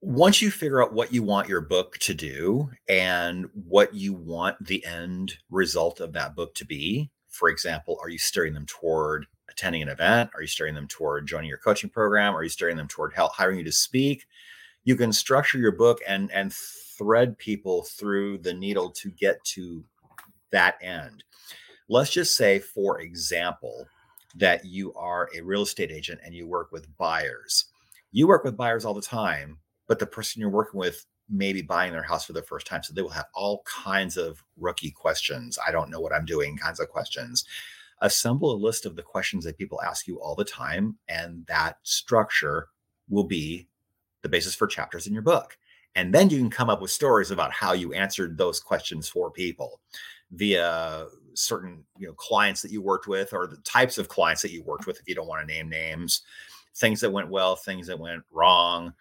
Once 0.00 0.40
you 0.40 0.50
figure 0.50 0.82
out 0.82 0.92
what 0.92 1.12
you 1.12 1.22
want 1.24 1.48
your 1.48 1.60
book 1.60 1.98
to 1.98 2.14
do 2.14 2.70
and 2.88 3.46
what 3.68 3.92
you 3.94 4.12
want 4.14 4.56
the 4.64 4.84
end 4.86 5.36
result 5.50 5.98
of 6.00 6.12
that 6.12 6.36
book 6.36 6.54
to 6.54 6.64
be, 6.64 7.10
for 7.28 7.48
example, 7.48 7.98
are 8.00 8.08
you 8.08 8.18
steering 8.18 8.54
them 8.54 8.66
toward 8.66 9.26
attending 9.50 9.82
an 9.82 9.88
event? 9.88 10.30
Are 10.34 10.40
you 10.40 10.46
steering 10.46 10.74
them 10.74 10.86
toward 10.86 11.26
joining 11.26 11.48
your 11.48 11.58
coaching 11.58 11.90
program? 11.90 12.34
Are 12.36 12.44
you 12.44 12.48
steering 12.48 12.76
them 12.76 12.88
toward 12.88 13.12
help 13.12 13.32
hiring 13.34 13.58
you 13.58 13.64
to 13.64 13.72
speak? 13.72 14.26
You 14.84 14.94
can 14.96 15.12
structure 15.12 15.58
your 15.58 15.72
book 15.72 15.98
and 16.06 16.30
and 16.32 16.52
thread 16.98 17.38
people 17.38 17.84
through 17.84 18.38
the 18.38 18.52
needle 18.52 18.90
to 18.90 19.10
get 19.12 19.42
to 19.44 19.84
that 20.50 20.76
end. 20.82 21.24
Let's 21.88 22.10
just 22.10 22.36
say, 22.36 22.58
for 22.58 23.00
example, 23.00 23.86
that 24.34 24.64
you 24.64 24.92
are 24.94 25.30
a 25.34 25.40
real 25.40 25.62
estate 25.62 25.90
agent 25.90 26.20
and 26.24 26.34
you 26.34 26.46
work 26.46 26.70
with 26.72 26.94
buyers 26.98 27.66
you 28.12 28.26
work 28.26 28.44
with 28.44 28.56
buyers 28.56 28.84
all 28.84 28.94
the 28.94 29.02
time, 29.02 29.58
but 29.86 29.98
the 29.98 30.06
person 30.06 30.40
you're 30.40 30.50
working 30.50 30.80
with 30.80 31.06
may 31.28 31.52
be 31.52 31.62
buying 31.62 31.92
their 31.92 32.02
house 32.02 32.24
for 32.24 32.32
the 32.32 32.42
first 32.42 32.66
time. 32.66 32.82
So 32.82 32.94
they 32.94 33.02
will 33.02 33.10
have 33.10 33.28
all 33.34 33.62
kinds 33.64 34.16
of 34.16 34.42
rookie 34.56 34.90
questions. 34.90 35.58
I 35.66 35.72
don't 35.72 35.90
know 35.90 36.00
what 36.00 36.12
I'm 36.12 36.24
doing, 36.24 36.56
kinds 36.56 36.80
of 36.80 36.88
questions. 36.88 37.44
Assemble 38.00 38.52
a 38.52 38.56
list 38.56 38.86
of 38.86 38.96
the 38.96 39.02
questions 39.02 39.44
that 39.44 39.58
people 39.58 39.82
ask 39.82 40.06
you 40.06 40.20
all 40.20 40.34
the 40.34 40.44
time, 40.44 40.96
and 41.08 41.44
that 41.46 41.78
structure 41.82 42.68
will 43.08 43.24
be 43.24 43.66
the 44.22 44.28
basis 44.28 44.54
for 44.54 44.66
chapters 44.66 45.06
in 45.06 45.12
your 45.12 45.22
book. 45.22 45.58
And 45.94 46.14
then 46.14 46.30
you 46.30 46.38
can 46.38 46.50
come 46.50 46.70
up 46.70 46.80
with 46.80 46.90
stories 46.90 47.30
about 47.30 47.52
how 47.52 47.72
you 47.72 47.92
answered 47.92 48.38
those 48.38 48.60
questions 48.60 49.08
for 49.08 49.30
people 49.30 49.80
via 50.32 51.06
certain 51.34 51.84
you 51.96 52.06
know 52.06 52.12
clients 52.14 52.62
that 52.62 52.70
you 52.70 52.82
worked 52.82 53.06
with 53.06 53.32
or 53.32 53.46
the 53.46 53.56
types 53.58 53.96
of 53.96 54.08
clients 54.08 54.42
that 54.42 54.50
you 54.50 54.62
worked 54.62 54.86
with 54.86 54.98
if 55.00 55.08
you 55.08 55.14
don't 55.14 55.28
want 55.28 55.40
to 55.40 55.54
name 55.54 55.68
names 55.68 56.22
things 56.78 57.00
that 57.00 57.10
went 57.10 57.28
well, 57.28 57.56
things 57.56 57.86
that 57.88 57.98
went 57.98 58.22
wrong, 58.30 58.92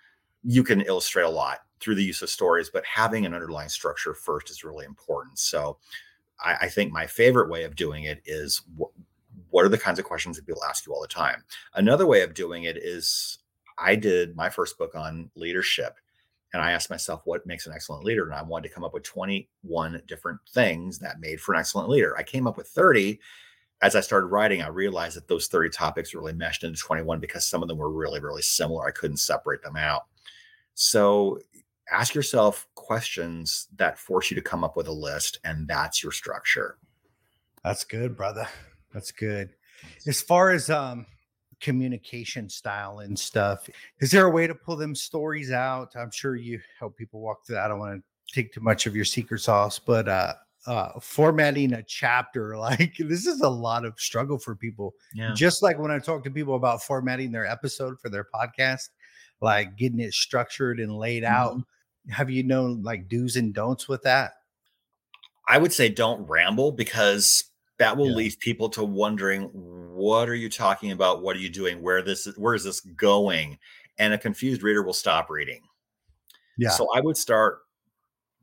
you 0.43 0.63
can 0.63 0.81
illustrate 0.81 1.23
a 1.23 1.29
lot 1.29 1.59
through 1.79 1.95
the 1.95 2.03
use 2.03 2.21
of 2.21 2.29
stories, 2.29 2.69
but 2.71 2.83
having 2.85 3.25
an 3.25 3.33
underlying 3.33 3.69
structure 3.69 4.13
first 4.13 4.49
is 4.49 4.63
really 4.63 4.85
important. 4.85 5.37
So 5.37 5.77
I, 6.43 6.55
I 6.61 6.69
think 6.69 6.91
my 6.91 7.05
favorite 7.05 7.49
way 7.49 7.63
of 7.63 7.75
doing 7.75 8.05
it 8.05 8.21
is 8.25 8.63
wh- 8.79 8.93
what 9.51 9.63
are 9.63 9.69
the 9.69 9.77
kinds 9.77 9.99
of 9.99 10.05
questions 10.05 10.35
that 10.35 10.45
people 10.45 10.63
ask 10.63 10.85
you 10.85 10.93
all 10.93 11.01
the 11.01 11.07
time? 11.07 11.43
Another 11.75 12.07
way 12.07 12.21
of 12.21 12.33
doing 12.33 12.63
it 12.63 12.77
is 12.77 13.37
I 13.77 13.95
did 13.95 14.35
my 14.35 14.49
first 14.49 14.77
book 14.77 14.95
on 14.95 15.29
leadership 15.35 15.97
and 16.53 16.61
I 16.61 16.71
asked 16.71 16.89
myself 16.89 17.21
what 17.25 17.45
makes 17.45 17.67
an 17.67 17.73
excellent 17.73 18.05
leader. 18.05 18.25
And 18.25 18.33
I 18.33 18.41
wanted 18.41 18.69
to 18.69 18.73
come 18.73 18.83
up 18.83 18.93
with 18.93 19.03
21 19.03 20.01
different 20.07 20.39
things 20.53 20.99
that 20.99 21.19
made 21.19 21.41
for 21.41 21.53
an 21.53 21.59
excellent 21.59 21.89
leader. 21.89 22.17
I 22.17 22.23
came 22.23 22.47
up 22.47 22.57
with 22.57 22.67
30. 22.67 23.19
As 23.81 23.95
I 23.95 24.01
started 24.01 24.27
writing, 24.27 24.61
I 24.61 24.69
realized 24.69 25.17
that 25.17 25.27
those 25.27 25.47
30 25.47 25.69
topics 25.69 26.13
really 26.13 26.33
meshed 26.33 26.63
into 26.63 26.79
21 26.79 27.19
because 27.19 27.45
some 27.45 27.61
of 27.61 27.67
them 27.67 27.77
were 27.77 27.91
really, 27.91 28.19
really 28.19 28.41
similar. 28.41 28.87
I 28.87 28.91
couldn't 28.91 29.17
separate 29.17 29.61
them 29.61 29.75
out. 29.75 30.03
So 30.73 31.39
ask 31.91 32.15
yourself 32.15 32.67
questions 32.75 33.67
that 33.75 33.99
force 33.99 34.31
you 34.31 34.35
to 34.35 34.41
come 34.41 34.63
up 34.63 34.75
with 34.77 34.87
a 34.87 34.91
list, 34.91 35.39
and 35.43 35.67
that's 35.67 36.01
your 36.01 36.11
structure. 36.11 36.77
That's 37.63 37.83
good, 37.83 38.15
brother. 38.15 38.47
That's 38.93 39.11
good. 39.11 39.51
As 40.07 40.21
far 40.21 40.51
as 40.51 40.69
um 40.69 41.05
communication 41.59 42.49
style 42.49 42.99
and 42.99 43.17
stuff, 43.17 43.69
is 43.99 44.11
there 44.11 44.25
a 44.25 44.29
way 44.31 44.47
to 44.47 44.55
pull 44.55 44.75
them 44.75 44.93
stories 44.95 45.51
out? 45.51 45.95
I'm 45.95 46.11
sure 46.11 46.35
you 46.35 46.59
help 46.79 46.97
people 46.97 47.19
walk 47.21 47.45
through 47.45 47.55
that. 47.55 47.65
I 47.65 47.67
don't 47.69 47.79
want 47.79 48.01
to 48.01 48.33
take 48.33 48.53
too 48.53 48.61
much 48.61 48.85
of 48.85 48.95
your 48.95 49.05
secret 49.05 49.39
sauce, 49.39 49.79
but 49.79 50.07
uh 50.07 50.33
uh 50.65 50.99
formatting 50.99 51.73
a 51.73 51.83
chapter 51.83 52.57
like 52.67 52.95
this 52.99 53.25
is 53.25 53.41
a 53.41 53.49
lot 53.49 53.85
of 53.85 53.97
struggle 53.99 54.37
for 54.37 54.53
people 54.55 54.93
Yeah. 55.13 55.33
just 55.33 55.63
like 55.63 55.79
when 55.79 55.91
i 55.91 55.99
talk 55.99 56.23
to 56.25 56.31
people 56.31 56.55
about 56.55 56.83
formatting 56.83 57.31
their 57.31 57.45
episode 57.45 57.97
for 58.01 58.09
their 58.09 58.25
podcast 58.35 58.89
like 59.39 59.77
getting 59.77 59.99
it 60.01 60.13
structured 60.13 60.79
and 60.81 60.97
laid 60.97 61.23
out 61.23 61.61
have 62.09 62.29
you 62.29 62.43
known 62.43 62.81
like 62.83 63.07
do's 63.07 63.37
and 63.37 63.53
don'ts 63.53 63.87
with 63.87 64.01
that 64.01 64.31
I 65.47 65.57
would 65.57 65.71
say 65.71 65.87
don't 65.87 66.27
ramble 66.27 66.73
because 66.73 67.45
that 67.79 67.95
will 67.95 68.09
Yeah. 68.09 68.15
leave 68.15 68.39
people 68.39 68.67
to 68.71 68.83
wondering 68.83 69.49
what 69.97 70.29
are 70.29 70.35
you 70.35 70.49
talking 70.49 70.91
about? 70.91 71.23
What 71.23 71.35
are 71.35 71.39
you 71.39 71.49
doing? 71.49 71.81
Where 71.81 72.01
this 72.01 72.27
where 72.37 72.53
is 72.53 72.63
this 72.63 72.79
going? 72.81 73.57
And 73.97 74.13
a 74.13 74.17
confused 74.17 74.61
reader 74.61 74.83
will 74.83 74.93
stop 74.93 75.29
reading. 75.29 75.61
yeah 76.57 76.69
So 76.69 76.87
I 76.95 77.01
would 77.01 77.17
start. 77.17 77.61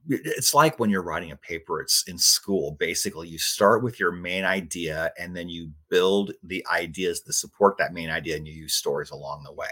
It's 0.07 0.53
like 0.53 0.79
when 0.79 0.91
you're 0.91 1.03
writing 1.03 1.31
a 1.31 1.37
paper, 1.37 1.81
it's 1.81 2.03
in 2.09 2.19
school. 2.19 2.73
Basically, 2.73 3.27
you 3.29 3.39
start 3.39 3.83
with 3.83 3.99
your 3.99 4.13
main 4.13 4.45
idea 4.45 5.13
and 5.19 5.35
then 5.35 5.49
you 5.49 5.71
build 5.89 6.33
the 6.43 6.67
ideas 6.71 7.23
that 7.23 7.33
support 7.33 7.79
that 7.79 7.95
main 7.95 8.11
idea 8.11 8.37
and 8.37 8.47
you 8.47 8.53
use 8.53 8.75
stories 8.75 9.13
along 9.13 9.45
the 9.45 9.53
way. 9.53 9.69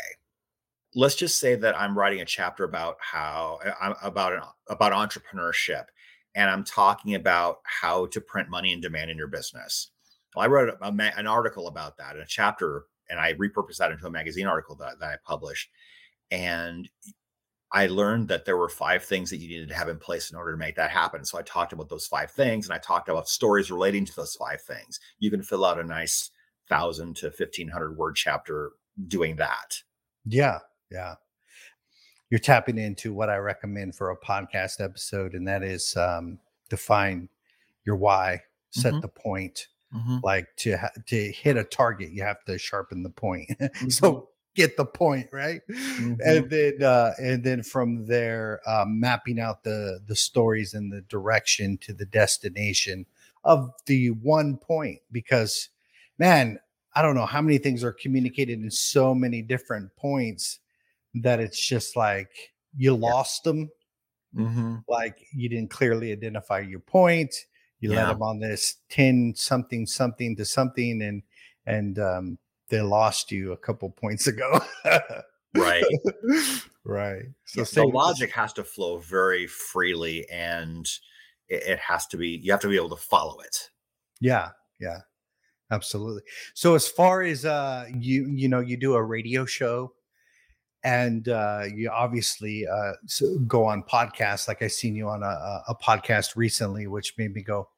Let's 0.95 1.17
just 1.17 1.39
say 1.39 1.55
that 1.57 1.79
I'm 1.79 1.99
writing 1.99 2.23
a 2.23 2.25
chapter 2.25 2.65
about 2.65 2.97
how 3.01 3.59
about 4.03 4.33
an, 4.33 4.41
about 4.69 4.93
entrepreneurship 4.93 5.85
and 6.35 6.49
I'm 6.49 6.65
talking 6.65 7.15
about 7.15 7.59
how 7.65 8.07
to 8.07 8.21
print 8.21 8.49
money 8.49 8.73
and 8.73 8.81
demand 8.81 9.11
in 9.11 9.19
your 9.19 9.29
business. 9.29 9.92
Well, 10.35 10.45
I 10.45 10.49
wrote 10.49 10.69
a, 10.81 11.19
an 11.19 11.27
article 11.27 11.69
about 11.69 11.97
that 11.99 12.17
in 12.17 12.23
a 12.23 12.27
chapter 12.27 12.85
and 13.11 13.21
I 13.21 13.35
repurposed 13.35 13.77
that 13.79 13.91
into 13.93 14.07
a 14.07 14.11
magazine 14.11 14.47
article 14.47 14.75
that, 14.77 14.99
that 15.01 15.11
I 15.11 15.17
published. 15.25 15.71
And 16.31 16.89
I 17.73 17.87
learned 17.87 18.29
that 18.29 18.45
there 18.45 18.57
were 18.57 18.69
five 18.69 19.03
things 19.05 19.31
that 19.31 19.39
you 19.39 19.49
needed 19.49 19.69
to 19.69 19.75
have 19.75 19.89
in 19.89 19.99
place 19.99 20.31
in 20.31 20.37
order 20.37 20.53
to 20.53 20.59
make 20.59 20.77
that 20.77 20.91
happen. 20.91 21.25
So 21.25 21.39
I 21.39 21.43
talked 21.43 21.73
about 21.73 21.89
those 21.89 22.07
five 22.07 22.31
things 22.31 22.67
and 22.67 22.75
I 22.75 22.79
talked 22.79 23.09
about 23.09 23.29
stories 23.29 23.71
relating 23.71 24.05
to 24.05 24.17
those 24.17 24.35
five 24.35 24.61
things. 24.63 25.01
You 25.19 25.31
can 25.31 25.43
fill 25.43 25.65
out 25.65 25.79
a 25.81 25.85
nice 25.85 26.31
thousand 26.69 27.17
to 27.17 27.31
fifteen 27.31 27.69
hundred 27.69 27.97
word 27.97 28.15
chapter 28.17 28.73
doing 29.09 29.37
that. 29.37 29.77
Yeah, 30.25 30.59
yeah. 30.91 31.15
You're 32.31 32.41
tapping 32.41 32.79
into 32.79 33.13
what 33.13 33.29
I 33.29 33.37
recommend 33.37 33.95
for 33.95 34.11
a 34.11 34.17
podcast 34.17 34.83
episode, 34.83 35.35
and 35.35 35.47
that 35.49 35.63
is 35.63 35.97
um, 35.97 36.39
define 36.71 37.29
your 37.85 37.97
why, 37.97 38.43
set 38.71 38.95
Mhm. 38.95 39.03
the 39.03 39.09
point. 39.09 39.69
Like 40.23 40.49
to 40.59 40.77
ha- 40.77 40.91
to 41.07 41.33
hit 41.33 41.57
a 41.57 41.65
target, 41.65 42.13
you 42.13 42.23
have 42.23 42.43
to 42.45 42.59
sharpen 42.59 43.03
the 43.03 43.11
point. 43.11 43.51
Mm-hmm. 43.61 43.89
so 43.89 44.29
get 44.55 44.77
the 44.77 44.85
point 44.85 45.29
right, 45.33 45.61
and 45.69 46.51
then 46.51 46.83
uh, 46.83 47.13
and 47.19 47.43
then 47.43 47.63
from 47.63 48.07
there, 48.07 48.61
uh, 48.67 48.85
mapping 48.87 49.39
out 49.39 49.65
the 49.65 50.01
the 50.07 50.17
stories 50.17 50.75
and 50.75 50.93
the 50.93 51.03
direction 51.03 51.79
to 51.79 51.93
the 51.93 52.07
destination 52.07 53.07
of 53.45 53.73
the 53.87 54.11
one 54.11 54.57
point. 54.57 55.01
Because, 55.11 55.69
man, 56.19 56.59
I 56.95 57.03
don't 57.03 57.15
know 57.15 57.27
how 57.27 57.41
many 57.41 57.59
things 57.59 57.83
are 57.85 57.93
communicated 57.93 58.61
in 58.61 58.71
so 58.71 59.15
many 59.15 59.43
different 59.43 59.95
points 59.97 60.59
that 61.15 61.41
it's 61.41 61.61
just 61.61 61.97
like 61.97 62.53
you 62.77 62.95
lost 62.95 63.45
them. 63.45 63.71
Mm-hmm. 64.35 64.77
Like 64.89 65.19
you 65.35 65.49
didn't 65.49 65.71
clearly 65.71 66.13
identify 66.13 66.61
your 66.61 66.81
point. 66.81 67.35
You 67.83 67.93
Yeah. 67.93 68.07
them 68.07 68.23
on 68.23 68.39
this 68.39 68.77
10 68.91 69.35
something 69.37 69.87
something 69.87 70.37
to 70.37 70.45
something 70.45 71.03
and 71.03 71.23
and 71.67 71.99
um 71.99 72.39
they 72.69 72.81
lost 72.81 73.31
you 73.31 73.53
a 73.53 73.57
couple 73.57 73.91
points 73.91 74.29
ago. 74.29 74.61
Right. 75.55 75.85
right. 76.85 77.25
So 77.45 77.61
Yeah, 77.61 77.67
the 77.75 77.87
with 77.87 77.95
logic 77.95 78.31
has 78.31 78.55
to 78.55 78.65
flow 78.65 78.99
very 78.99 79.47
freely 79.47 80.27
and 80.31 80.87
it, 81.49 81.63
it 81.65 81.79
has 81.81 82.07
to 82.07 82.17
be 82.17 82.29
you 82.43 82.53
have 82.53 82.61
to 82.61 82.69
be 82.69 82.77
able 82.77 82.89
to 82.91 82.97
follow 82.97 83.41
it. 83.41 83.69
Yeah, 84.21 84.51
yeah, 84.81 85.01
absolutely. 85.71 86.23
So 86.55 86.75
as 86.75 86.87
far 86.89 87.23
as 87.23 87.45
uh 87.45 87.87
you 87.95 88.29
you 88.29 88.49
know 88.49 88.61
you 88.61 88.77
do 88.77 88.95
a 88.95 89.03
radio 89.03 89.45
show 89.45 89.93
and 90.85 91.29
uh 91.29 91.65
you 91.75 91.91
obviously 91.91 92.67
uh 92.67 92.93
so 93.07 93.39
go 93.41 93.67
on 93.67 93.83
podcasts 93.83 94.49
like 94.49 94.63
I 94.63 94.69
seen 94.69 94.97
you 94.97 95.09
on 95.09 95.23
a, 95.23 95.27
a 95.27 95.65
a 95.69 95.75
podcast 95.75 96.37
recently 96.37 96.87
which 96.87 97.15
made 97.19 97.35
me 97.35 97.43
go 97.43 97.69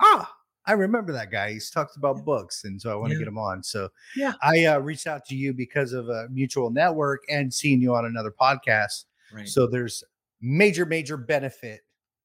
ah 0.00 0.34
I 0.66 0.72
remember 0.72 1.12
that 1.14 1.30
guy 1.30 1.52
he's 1.52 1.70
talked 1.70 1.96
about 1.96 2.24
books 2.24 2.64
and 2.64 2.80
so 2.80 2.90
I 2.92 2.94
want 2.94 3.10
to 3.10 3.14
Yeah. 3.14 3.20
get 3.20 3.28
him 3.28 3.38
on 3.38 3.62
so 3.62 3.88
Yeah. 4.16 4.34
I 4.42 4.64
uh, 4.66 4.78
reached 4.78 5.06
out 5.06 5.24
to 5.26 5.34
you 5.34 5.52
because 5.52 5.92
of 5.92 6.08
a 6.08 6.28
mutual 6.30 6.70
network 6.70 7.22
and 7.28 7.52
seeing 7.52 7.80
you 7.80 7.94
on 7.94 8.04
another 8.04 8.30
podcast 8.30 9.04
Right. 9.32 9.48
so 9.48 9.66
there's 9.66 10.04
major, 10.40 10.84
major 10.86 11.16
benefit 11.16 11.80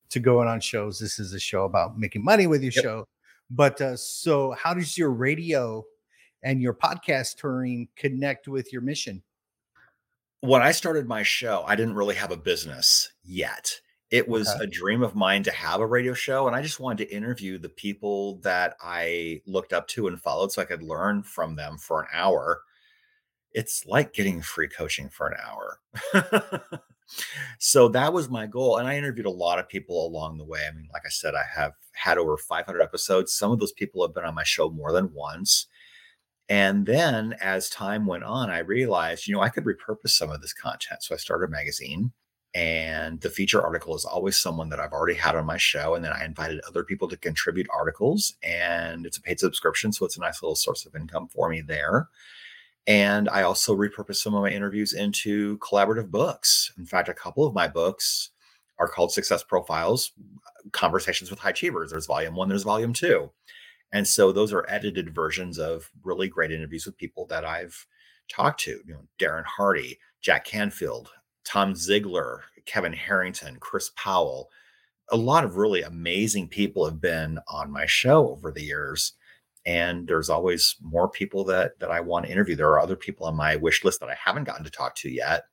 to 0.09 0.19
going 0.19 0.47
on 0.47 0.59
shows. 0.61 0.99
This 0.99 1.17
is 1.19 1.33
a 1.33 1.39
show 1.39 1.65
about 1.65 1.97
making 1.97 2.23
money 2.23 2.47
with 2.47 2.61
your 2.63 2.71
Yep. 2.75 2.83
show. 2.83 3.07
But 3.49 3.79
uh, 3.81 3.95
so 3.97 4.51
how 4.51 4.73
does 4.73 4.97
your 4.97 5.11
radio 5.11 5.83
and 6.43 6.61
your 6.61 6.73
podcast 6.73 7.37
touring 7.37 7.87
connect 7.95 8.47
with 8.47 8.71
your 8.73 8.81
mission? 8.81 9.23
when 10.41 10.61
I 10.61 10.71
started 10.73 11.07
my 11.07 11.23
show, 11.23 11.63
I 11.67 11.75
didn't 11.75 11.95
really 11.95 12.15
have 12.15 12.31
a 12.31 12.37
business 12.37 13.11
yet. 13.23 13.79
It 14.11 14.27
was 14.27 14.53
Okay. 14.53 14.59
a 14.59 14.67
dream 14.67 15.01
of 15.03 15.15
mine 15.15 15.43
to 15.43 15.51
have 15.51 15.81
a 15.81 15.87
radio 15.87 16.13
show, 16.13 16.47
and 16.47 16.55
I 16.55 16.61
just 16.61 16.79
wanted 16.79 17.05
to 17.07 17.15
interview 17.15 17.57
the 17.57 17.69
people 17.69 18.37
that 18.39 18.77
I 18.81 19.41
looked 19.45 19.73
up 19.73 19.87
to 19.89 20.07
and 20.07 20.21
followed 20.21 20.51
so 20.51 20.61
I 20.61 20.65
could 20.65 20.83
learn 20.83 21.23
from 21.23 21.55
them 21.55 21.77
for 21.77 22.01
an 22.01 22.07
hour. 22.13 22.61
It's 23.53 23.85
like 23.85 24.13
getting 24.13 24.41
free 24.41 24.67
coaching 24.69 25.09
for 25.09 25.27
an 25.29 25.37
hour. 25.43 25.81
so 27.59 27.87
that 27.89 28.13
was 28.13 28.29
my 28.29 28.47
goal. 28.47 28.77
And 28.77 28.87
I 28.87 28.97
interviewed 28.97 29.25
a 29.25 29.31
lot 29.31 29.59
of 29.59 29.69
people 29.69 30.05
along 30.05 30.37
the 30.37 30.45
way. 30.45 30.65
I 30.67 30.71
mean, 30.71 30.89
like 30.93 31.03
I 31.05 31.09
said, 31.09 31.35
I 31.35 31.43
have 31.55 31.73
had 31.93 32.17
over 32.17 32.37
500 32.37 32.81
episodes. 32.81 33.33
Some 33.33 33.51
of 33.51 33.59
those 33.59 33.71
people 33.73 34.05
have 34.05 34.13
been 34.15 34.25
on 34.25 34.35
my 34.35 34.43
show 34.43 34.69
more 34.69 34.91
than 34.91 35.13
once. 35.13 35.67
And 36.49 36.85
then 36.85 37.33
as 37.41 37.69
time 37.69 38.05
went 38.05 38.23
on, 38.23 38.49
I 38.51 38.59
realized, 38.59 39.27
you 39.27 39.33
know, 39.35 39.41
I 39.41 39.49
could 39.49 39.65
repurpose 39.65 40.09
some 40.11 40.31
of 40.31 40.41
this 40.41 40.53
content. 40.53 41.03
So 41.03 41.15
I 41.15 41.17
started 41.17 41.47
a 41.47 41.51
magazine, 41.51 42.13
and 42.55 43.19
the 43.19 43.29
feature 43.29 43.61
article 43.61 43.95
is 43.95 44.05
always 44.05 44.37
someone 44.37 44.69
that 44.69 44.79
I've 44.79 44.93
already 44.93 45.15
had 45.15 45.35
on 45.35 45.45
my 45.45 45.57
show. 45.57 45.93
And 45.93 46.05
then 46.05 46.13
I 46.13 46.23
invited 46.23 46.61
other 46.61 46.85
people 46.85 47.09
to 47.09 47.17
contribute 47.17 47.67
articles, 47.69 48.33
and 48.41 49.05
it's 49.05 49.17
a 49.17 49.21
paid 49.21 49.41
subscription. 49.41 49.91
So 49.91 50.05
it's 50.05 50.15
a 50.15 50.21
nice 50.21 50.41
little 50.41 50.55
source 50.55 50.85
of 50.85 50.95
income 50.95 51.27
for 51.27 51.49
me 51.49 51.59
there. 51.59 52.07
And 52.87 53.27
I 53.27 53.41
also 53.41 53.75
repurpose 53.75 54.15
some 54.15 54.33
of 54.33 54.41
my 54.41 54.51
interviews 54.51 54.93
into 54.93 55.57
collaborative 55.57 56.09
books. 56.09 56.71
In 56.77 56.85
fact, 56.85 57.09
a 57.09 57.13
couple 57.13 57.45
of 57.45 57.53
my 57.53 57.67
books 57.67 58.29
are 58.79 58.87
called 58.87 59.11
Success 59.11 59.43
Profiles 59.43 60.13
Conversations 60.71 61.29
with 61.29 61.39
High 61.39 61.49
Achievers. 61.49 61.91
There's 61.91 62.05
volume 62.05 62.35
one, 62.35 62.47
there's 62.47 62.63
volume 62.63 62.93
two. 62.93 63.31
And 63.91 64.07
so 64.07 64.31
those 64.31 64.53
are 64.53 64.65
edited 64.69 65.13
versions 65.13 65.59
of 65.59 65.91
really 66.03 66.29
great 66.29 66.51
interviews 66.51 66.85
with 66.85 66.97
people 66.97 67.25
that 67.27 67.43
I've 67.43 67.85
talked 68.29 68.61
to, 68.61 68.79
you 68.85 68.93
know, 68.93 69.07
Darren 69.19 69.45
Hardy, 69.45 69.99
Jack 70.21 70.45
Canfield, 70.45 71.09
Tom 71.45 71.73
Ziglar, 71.73 72.39
Kevin 72.65 72.93
Harrington, 72.93 73.57
Chris 73.59 73.91
Powell. 73.95 74.49
A 75.09 75.17
lot 75.17 75.43
of 75.43 75.55
really 75.55 75.83
amazing 75.83 76.47
people 76.47 76.83
have 76.85 76.99
been 76.99 77.39
on 77.47 77.71
my 77.71 77.85
show 77.85 78.29
over 78.29 78.51
the 78.51 78.63
years. 78.63 79.13
And 79.67 80.07
there's 80.07 80.29
always 80.29 80.75
more 80.81 81.09
people 81.09 81.43
that 81.45 81.79
that 81.79 81.89
I 81.89 81.99
want 81.99 82.25
to 82.25 82.31
interview. 82.31 82.55
There 82.55 82.69
are 82.69 82.79
other 82.79 82.95
people 82.95 83.25
on 83.25 83.35
my 83.35 83.55
wish 83.55 83.83
list 83.83 83.99
that 83.99 84.09
I 84.09 84.15
haven't 84.15 84.43
gotten 84.43 84.63
to 84.63 84.69
talk 84.69 84.95
to 84.97 85.09
yet. 85.09 85.45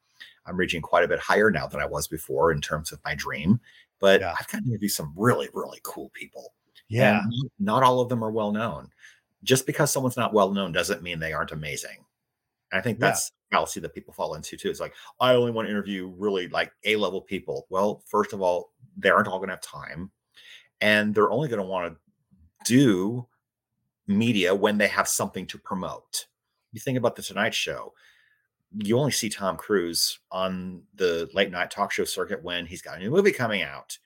I'm 0.45 0.57
reaching 0.57 0.83
quite 0.83 1.05
a 1.05 1.09
bit 1.09 1.19
higher 1.21 1.51
now 1.51 1.67
than 1.67 1.81
I 1.81 1.87
was 1.87 2.09
before 2.09 2.53
in 2.53 2.61
terms 2.61 2.93
of 2.93 3.01
my 3.05 3.15
dream. 3.15 3.61
But 4.01 4.21
Yeah. 4.21 4.35
I've 4.39 4.49
gotten 4.49 4.65
to 4.65 4.71
interview 4.71 4.89
some 4.89 5.15
really, 5.17 5.49
really 5.55 5.79
cool 5.83 6.11
people. 6.15 6.53
Yeah. 6.89 7.21
And 7.23 7.51
not 7.59 7.83
all 7.83 8.01
of 8.01 8.09
them 8.09 8.23
are 8.25 8.31
well 8.31 8.53
known. 8.53 8.91
Just 9.45 9.67
because 9.67 9.91
someone's 9.91 10.17
not 10.17 10.35
well 10.35 10.53
known 10.53 10.73
doesn't 10.73 11.03
mean 11.03 11.19
they 11.19 11.33
aren't 11.33 11.53
amazing. 11.53 12.05
And 12.73 12.79
I 12.79 12.83
think 12.83 12.99
that's 12.99 13.31
yeah. 13.51 13.59
fallacy 13.59 13.81
that 13.81 13.95
people 13.95 14.15
fall 14.15 14.35
into 14.35 14.57
too. 14.57 14.71
It's 14.71 14.81
like, 14.81 14.95
I 15.21 15.35
only 15.35 15.53
want 15.53 15.67
to 15.67 15.71
interview 15.71 16.13
really 16.17 16.49
like 16.49 16.73
A 16.85 16.97
level 16.97 17.21
people. 17.21 17.67
Well, 17.69 18.03
first 18.07 18.33
of 18.33 18.41
all, 18.41 18.73
they 18.97 19.11
aren't 19.11 19.29
all 19.29 19.39
going 19.39 19.49
to 19.49 19.55
have 19.55 19.61
time. 19.61 20.11
And 20.81 21.15
they're 21.15 21.31
only 21.31 21.49
going 21.49 21.63
to 21.63 21.69
want 21.69 21.93
to 21.93 22.01
do 22.65 23.27
media 24.07 24.55
when 24.55 24.79
they 24.79 24.89
have 24.89 25.07
something 25.07 25.47
to 25.47 25.59
promote. 25.59 26.27
You 26.73 26.81
think 26.81 26.99
about 26.99 27.15
the 27.15 27.23
Tonight 27.23 27.55
Show, 27.55 27.93
you 28.79 28.99
only 28.99 29.13
see 29.13 29.29
Tom 29.29 29.57
Cruise 29.57 30.19
on 30.31 30.83
the 30.95 31.29
late 31.35 31.51
night 31.51 31.71
talk 31.71 31.93
show 31.93 32.05
circuit 32.05 32.43
when 32.43 32.65
he's 32.65 32.83
got 32.83 32.97
a 32.97 33.01
new 33.01 33.11
movie 33.11 33.33
coming 33.33 33.63
out. 33.63 33.99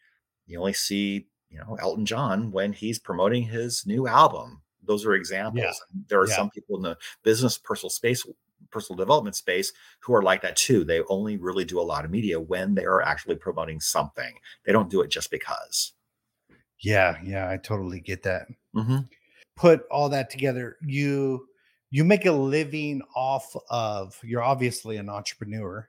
You 0.46 0.58
only 0.58 0.73
see, 0.73 1.28
you 1.50 1.58
know, 1.58 1.76
Elton 1.80 2.04
John 2.04 2.50
when 2.50 2.73
he's 2.73 2.99
promoting 2.99 3.44
his 3.44 3.87
new 3.87 4.08
album. 4.08 4.62
Those 4.82 5.06
are 5.06 5.14
examples. 5.14 5.64
Yeah. 5.64 6.02
There 6.08 6.20
are 6.20 6.28
yeah. 6.28 6.37
some 6.37 6.50
people 6.50 6.76
in 6.76 6.82
the 6.82 6.96
business 7.23 7.58
personal 7.58 7.90
space 7.90 8.26
personal 8.70 8.96
development 8.96 9.37
space 9.37 9.73
who 10.00 10.14
are 10.14 10.23
like 10.23 10.42
that 10.42 10.56
too. 10.56 10.85
They 10.85 11.02
only 11.08 11.37
really 11.37 11.64
do 11.64 11.80
a 11.80 11.82
lot 11.82 12.04
of 12.04 12.11
media 12.11 12.40
when 12.40 12.75
they 12.75 12.85
are 12.85 13.02
actually 13.02 13.37
promoting 13.37 13.80
something. 13.80 14.35
They 14.64 14.73
don't 14.73 14.90
do 14.90 15.00
it 15.00 15.11
just 15.11 15.30
because. 15.30 15.92
Yeah, 16.80 17.16
yeah, 17.25 17.50
I 17.50 17.56
totally 17.56 18.00
get 18.00 18.23
that. 18.25 18.46
Mm-hmm. 18.75 18.99
Put 19.56 19.87
all 19.90 20.08
that 20.11 20.30
together, 20.30 20.76
you 20.82 21.46
you 21.90 22.04
make 22.04 22.26
a 22.26 22.32
living 22.32 23.00
off 23.14 23.54
of. 23.70 24.18
You're 24.23 24.42
obviously 24.42 24.99
an 24.99 25.08
entrepreneur, 25.08 25.88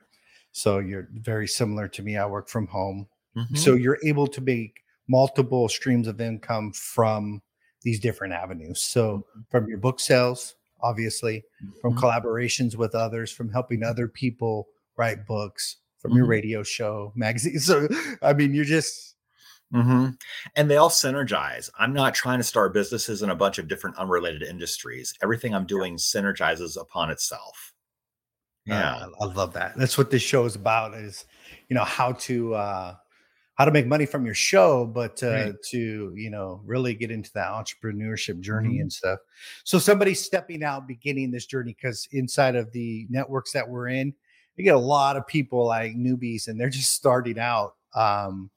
so 0.53 0.79
you're 0.79 1.09
very 1.13 1.47
similar 1.47 1.87
to 1.89 2.03
me. 2.03 2.17
I 2.17 2.25
work 2.25 2.47
from 2.47 2.67
home, 2.67 3.07
mm-hmm. 3.35 3.55
so 3.55 3.75
you're 3.75 3.99
able 4.05 4.27
to 4.27 4.41
make 4.41 4.79
multiple 5.09 5.67
streams 5.67 6.07
of 6.07 6.21
income 6.21 6.71
from 6.73 7.41
these 7.81 7.99
different 7.99 8.33
avenues. 8.33 8.81
So 8.81 9.17
mm-hmm. 9.17 9.41
from 9.49 9.67
your 9.67 9.79
book 9.79 9.99
sales, 9.99 10.55
obviously, 10.81 11.43
from 11.81 11.95
mm-hmm. 11.95 12.03
collaborations 12.03 12.75
with 12.75 12.95
others, 12.95 13.31
from 13.31 13.49
helping 13.51 13.83
other 13.83 14.07
people 14.07 14.67
write 14.97 15.25
books, 15.25 15.77
from 15.99 16.11
mm-hmm. 16.11 16.17
your 16.17 16.27
radio 16.27 16.63
show, 16.63 17.13
magazine. 17.15 17.59
So, 17.59 17.87
I 18.21 18.33
mean, 18.33 18.53
you're 18.53 18.65
just. 18.65 19.15
Mm-hmm. 19.73 20.11
And 20.55 20.71
they 20.71 20.77
all 20.77 20.89
synergize. 20.89 21.69
I'm 21.77 21.91
not 21.91 22.13
trying 22.13 22.39
to 22.39 22.43
start 22.43 22.73
businesses 22.73 23.21
in 23.21 23.29
a 23.29 23.35
bunch 23.35 23.57
of 23.57 23.67
different 23.67 23.97
unrelated 23.97 24.41
industries. 24.41 25.13
Everything 25.21 25.53
I'm 25.53 25.65
doing 25.65 25.97
synergizes 25.97 26.79
upon 26.79 27.11
itself. 27.11 27.73
Yeah, 28.65 28.95
uh, 28.95 29.09
I 29.19 29.25
love 29.25 29.53
that. 29.53 29.75
That's 29.75 29.97
what 29.97 30.09
this 30.09 30.21
show 30.21 30.45
is 30.45 30.55
about. 30.55 30.93
Is 30.93 31.25
you 31.67 31.75
know 31.75 31.83
how 31.83 32.13
to 32.13 32.55
uh, 32.55 32.95
how 33.57 33.65
to 33.65 33.71
make 33.71 33.87
money 33.87 34.05
from 34.05 34.23
your 34.23 34.35
show, 34.35 34.85
but 34.85 35.21
uh, 35.23 35.31
right. 35.31 35.55
to 35.69 36.13
you 36.15 36.29
know 36.29 36.61
really 36.63 36.93
get 36.93 37.11
into 37.11 37.31
that 37.33 37.47
entrepreneurship 37.47 38.39
journey 38.39 38.75
mm-hmm. 38.75 38.81
and 38.81 38.93
stuff. 38.93 39.19
So 39.63 39.79
somebody 39.79 40.13
stepping 40.13 40.63
out, 40.63 40.87
beginning 40.87 41.31
this 41.31 41.47
journey, 41.47 41.75
because 41.79 42.07
inside 42.11 42.55
of 42.55 42.71
the 42.71 43.07
networks 43.09 43.51
that 43.53 43.67
we're 43.67 43.87
in, 43.89 44.13
you 44.55 44.63
get 44.63 44.75
a 44.75 44.79
lot 44.79 45.17
of 45.17 45.25
people 45.25 45.65
like 45.65 45.95
newbies, 45.95 46.47
and 46.47 46.59
they're 46.59 46.69
just 46.69 46.93
starting 46.93 47.39
out. 47.39 47.73
Um, 47.95 48.51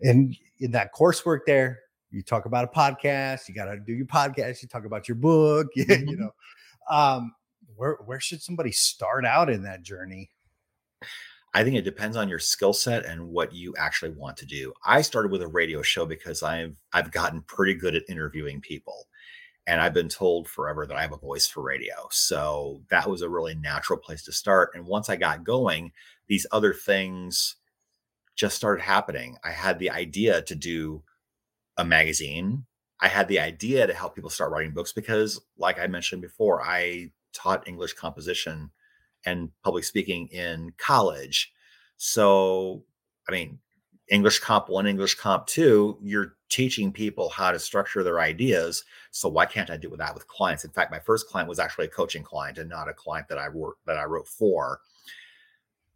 and 0.00 0.36
in 0.60 0.70
that 0.72 0.94
coursework 0.94 1.40
there, 1.46 1.80
you 2.12 2.22
talk 2.22 2.46
about 2.46 2.64
a 2.64 2.68
podcast. 2.68 3.48
You 3.48 3.54
got 3.54 3.64
to 3.64 3.80
do 3.80 3.94
your 3.94 4.06
podcast. 4.06 4.62
You 4.62 4.68
talk 4.68 4.84
about 4.84 5.08
your 5.08 5.16
book. 5.16 5.66
Mm-hmm. 5.76 6.08
you 6.08 6.16
know, 6.16 6.30
um, 6.88 7.34
where 7.74 7.98
where 8.04 8.20
should 8.20 8.40
somebody 8.40 8.70
start 8.70 9.26
out 9.26 9.50
in 9.50 9.64
that 9.64 9.82
journey? 9.82 10.30
I 11.54 11.62
think 11.62 11.76
it 11.76 11.82
depends 11.82 12.16
on 12.16 12.28
your 12.28 12.40
skill 12.40 12.72
set 12.72 13.06
and 13.06 13.28
what 13.28 13.54
you 13.54 13.74
actually 13.78 14.10
want 14.10 14.36
to 14.38 14.46
do. 14.46 14.72
I 14.84 15.02
started 15.02 15.30
with 15.30 15.42
a 15.42 15.46
radio 15.48 15.82
show 15.82 16.04
because 16.04 16.42
I've 16.42 16.76
I've 16.92 17.12
gotten 17.12 17.42
pretty 17.42 17.74
good 17.74 17.94
at 17.94 18.02
interviewing 18.08 18.60
people. 18.60 19.06
And 19.66 19.80
I've 19.80 19.94
been 19.94 20.08
told 20.10 20.48
forever 20.48 20.86
that 20.86 20.96
I 20.96 21.02
have 21.02 21.12
a 21.12 21.18
voice 21.18 21.46
for 21.46 21.62
radio. 21.62 22.08
So 22.10 22.82
that 22.90 23.08
was 23.08 23.22
a 23.22 23.28
really 23.30 23.54
natural 23.54 23.98
place 23.98 24.24
to 24.24 24.32
start. 24.32 24.70
And 24.74 24.86
once 24.86 25.08
I 25.10 25.16
got 25.16 25.44
going, 25.44 25.92
these 26.28 26.46
other 26.52 26.74
things 26.74 27.56
just 28.36 28.56
started 28.56 28.82
happening. 28.82 29.36
I 29.44 29.50
had 29.52 29.78
the 29.78 29.90
idea 29.90 30.42
to 30.42 30.54
do 30.54 31.02
a 31.76 31.84
magazine. 31.84 32.66
I 33.00 33.08
had 33.08 33.28
the 33.28 33.40
idea 33.40 33.86
to 33.86 33.94
help 33.94 34.14
people 34.14 34.30
start 34.30 34.52
writing 34.52 34.72
books 34.72 34.92
because, 34.92 35.40
like 35.58 35.78
I 35.78 35.86
mentioned 35.86 36.22
before, 36.22 36.62
I 36.62 37.10
taught 37.32 37.68
English 37.68 37.94
composition 37.94 38.70
and 39.26 39.50
public 39.62 39.84
speaking 39.84 40.28
in 40.28 40.72
college. 40.78 41.52
So, 41.96 42.84
I 43.28 43.32
mean, 43.32 43.58
English 44.08 44.40
Comp 44.40 44.68
1, 44.68 44.86
English 44.86 45.14
Comp 45.14 45.46
2, 45.46 45.98
you're 46.02 46.36
teaching 46.50 46.92
people 46.92 47.30
how 47.30 47.50
to 47.50 47.58
structure 47.58 48.02
their 48.02 48.20
ideas. 48.20 48.84
So 49.10 49.28
why 49.28 49.46
can't 49.46 49.70
I 49.70 49.76
do 49.76 49.94
that 49.96 50.14
with 50.14 50.28
clients? 50.28 50.64
In 50.64 50.70
fact, 50.70 50.90
my 50.90 50.98
first 50.98 51.26
client 51.28 51.48
was 51.48 51.58
actually 51.58 51.86
a 51.86 51.90
coaching 51.90 52.22
client 52.22 52.58
and 52.58 52.68
not 52.68 52.88
a 52.88 52.92
client 52.92 53.28
that 53.28 53.38
I 53.38 53.48
work 53.48 53.78
that 53.86 53.96
I 53.96 54.04
wrote 54.04 54.28
for. 54.28 54.80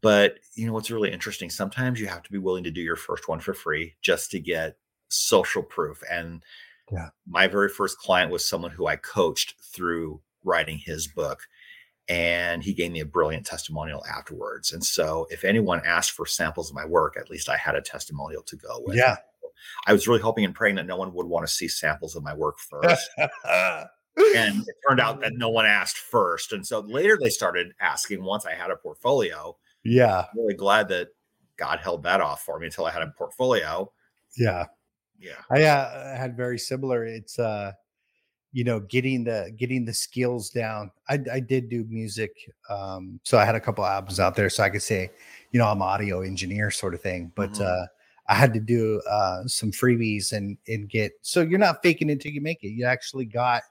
But 0.01 0.39
you 0.55 0.67
know 0.67 0.73
what's 0.73 0.91
really 0.91 1.13
interesting? 1.13 1.51
Sometimes 1.51 2.01
you 2.01 2.07
have 2.07 2.23
to 2.23 2.33
be 2.33 2.39
willing 2.39 2.65
to 2.65 2.71
do 2.71 2.81
your 2.81 2.97
first 2.97 3.29
one 3.29 3.41
for 3.41 3.53
free 3.53 3.95
just 4.01 4.31
to 4.31 4.41
get 4.41 4.79
social 5.09 5.63
proof. 5.63 6.03
And 6.11 6.43
yeah. 6.91 7.11
my 7.27 7.47
very 7.47 7.69
first 7.69 7.99
client 7.99 8.31
was 8.31 8.45
someone 8.45 8.71
who 8.71 8.87
I 8.87 8.97
coached 8.97 9.55
through 9.61 10.21
writing 10.45 10.79
his 10.79 11.09
book 11.09 11.43
and 12.09 12.63
he 12.63 12.73
gave 12.73 12.91
me 12.91 13.01
a 13.01 13.07
brilliant 13.07 13.45
testimonial 13.45 14.05
afterwards. 14.07 14.73
And 14.73 14.83
so, 14.85 15.27
if 15.31 15.45
anyone 15.45 15.83
asked 15.85 16.13
for 16.13 16.27
samples 16.27 16.71
of 16.71 16.77
my 16.77 16.87
work, 16.87 17.17
at 17.19 17.31
least 17.31 17.49
I 17.49 17.57
had 17.57 17.75
a 17.75 17.83
testimonial 17.83 18.43
to 18.45 18.57
go 18.57 18.83
with. 18.85 18.97
Yeah. 18.97 19.17
I 19.87 19.93
was 19.93 20.07
really 20.07 20.21
hoping 20.21 20.45
and 20.45 20.55
praying 20.55 20.77
that 20.77 20.87
no 20.87 20.97
one 20.97 21.13
would 21.15 21.27
want 21.27 21.47
to 21.47 21.53
see 21.53 21.69
samples 21.69 22.17
of 22.17 22.23
my 22.23 22.35
work 22.35 22.59
first. 22.59 23.11
and 23.19 24.63
it 24.67 24.77
turned 24.89 25.01
out 25.01 25.21
that 25.21 25.33
no 25.35 25.49
one 25.49 25.67
asked 25.67 25.99
first. 25.99 26.53
And 26.53 26.67
so 26.67 26.81
later 26.81 27.19
they 27.21 27.31
started 27.31 27.73
asking 27.81 28.23
once 28.23 28.47
I 28.47 28.55
had 28.55 28.71
a 28.71 28.77
portfolio. 28.77 29.57
Yeah. 29.85 30.25
I'm 30.33 30.39
really 30.39 30.55
glad 30.55 30.89
that 30.89 31.09
God 31.57 31.81
held 31.81 32.03
that 32.05 32.21
off 32.21 32.43
for 32.43 32.59
me 32.59 32.67
until 32.67 32.87
I 32.87 32.91
had 32.91 33.03
a 33.03 33.13
portfolio. 33.17 33.91
Yeah. 34.37 34.67
Yeah. 35.19 35.41
I 35.51 35.63
uh, 35.63 36.17
had 36.17 36.37
very 36.37 36.59
similar. 36.59 37.05
It's, 37.05 37.39
uh, 37.39 37.73
you 38.53 38.65
know 38.65 38.81
getting 38.81 39.25
the 39.25 39.53
getting 39.57 39.85
the 39.85 39.93
skills 39.93 40.51
down 40.51 40.91
i, 41.09 41.19
I 41.33 41.41
did 41.41 41.69
do 41.69 41.85
music 41.89 42.33
um, 42.71 43.21
so 43.23 43.39
i 43.39 43.45
had 43.45 43.55
a 43.55 43.61
couple 43.61 43.85
albums 43.85 44.21
out 44.21 44.35
there 44.35 44.51
so 44.51 44.63
i 44.63 44.71
could 44.71 44.83
say 44.83 45.11
you 45.53 45.59
know 45.59 45.67
i'm 45.67 45.83
audio 45.83 46.23
engineer 46.23 46.71
sort 46.71 46.95
of 46.95 47.01
thing 47.01 47.31
but 47.35 47.53
mm-hmm. 47.53 47.65
uh, 47.65 47.87
i 48.29 48.35
had 48.35 48.55
to 48.55 48.61
do 48.61 49.01
uh, 49.11 49.47
some 49.47 49.71
freebies 49.71 50.33
and 50.33 50.57
and 50.67 50.89
get 50.89 51.13
so 51.23 51.43
you're 51.43 51.59
not 51.59 51.83
faking 51.83 52.11
until 52.11 52.33
you 52.33 52.41
make 52.41 52.63
it 52.63 52.69
you 52.69 52.85
actually 52.85 53.27
got 53.27 53.63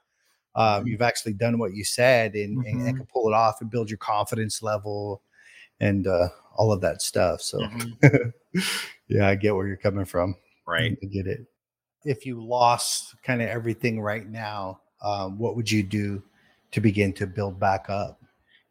um, 0.56 0.66
mm-hmm. 0.66 0.88
you've 0.88 1.02
actually 1.02 1.34
done 1.34 1.60
what 1.60 1.74
you 1.74 1.84
said 1.84 2.34
and, 2.36 2.58
mm-hmm. 2.58 2.68
and, 2.68 2.88
and, 2.88 2.98
can 2.98 3.06
pull 3.08 3.28
it 3.28 3.34
off 3.34 3.62
and 3.62 3.70
build 3.70 3.90
your 3.90 3.98
confidence 3.98 4.64
level 4.64 5.22
and 5.80 6.08
uh, 6.08 6.30
all 6.56 6.72
of 6.72 6.82
that 6.82 7.02
stuff 7.02 7.42
so 7.42 7.58
mm-hmm. 7.60 8.60
yeah 9.08 9.28
i 9.28 9.36
get 9.36 9.56
where 9.56 9.68
you're 9.68 9.76
coming 9.76 10.06
from 10.06 10.36
right 10.68 10.98
i 11.02 11.06
get 11.08 11.26
it 11.26 11.46
if 12.08 12.26
you 12.26 12.42
lost 12.42 13.16
kind 13.24 13.42
of 13.42 13.50
everything 13.50 14.00
right 14.00 14.28
now, 14.28 14.80
um, 15.02 15.38
what 15.38 15.56
would 15.56 15.70
you 15.70 15.84
do 15.84 16.24
to 16.72 16.82
begin 16.82 17.14
to 17.14 17.28
build 17.28 17.60
back 17.60 17.90
up? 17.90 18.22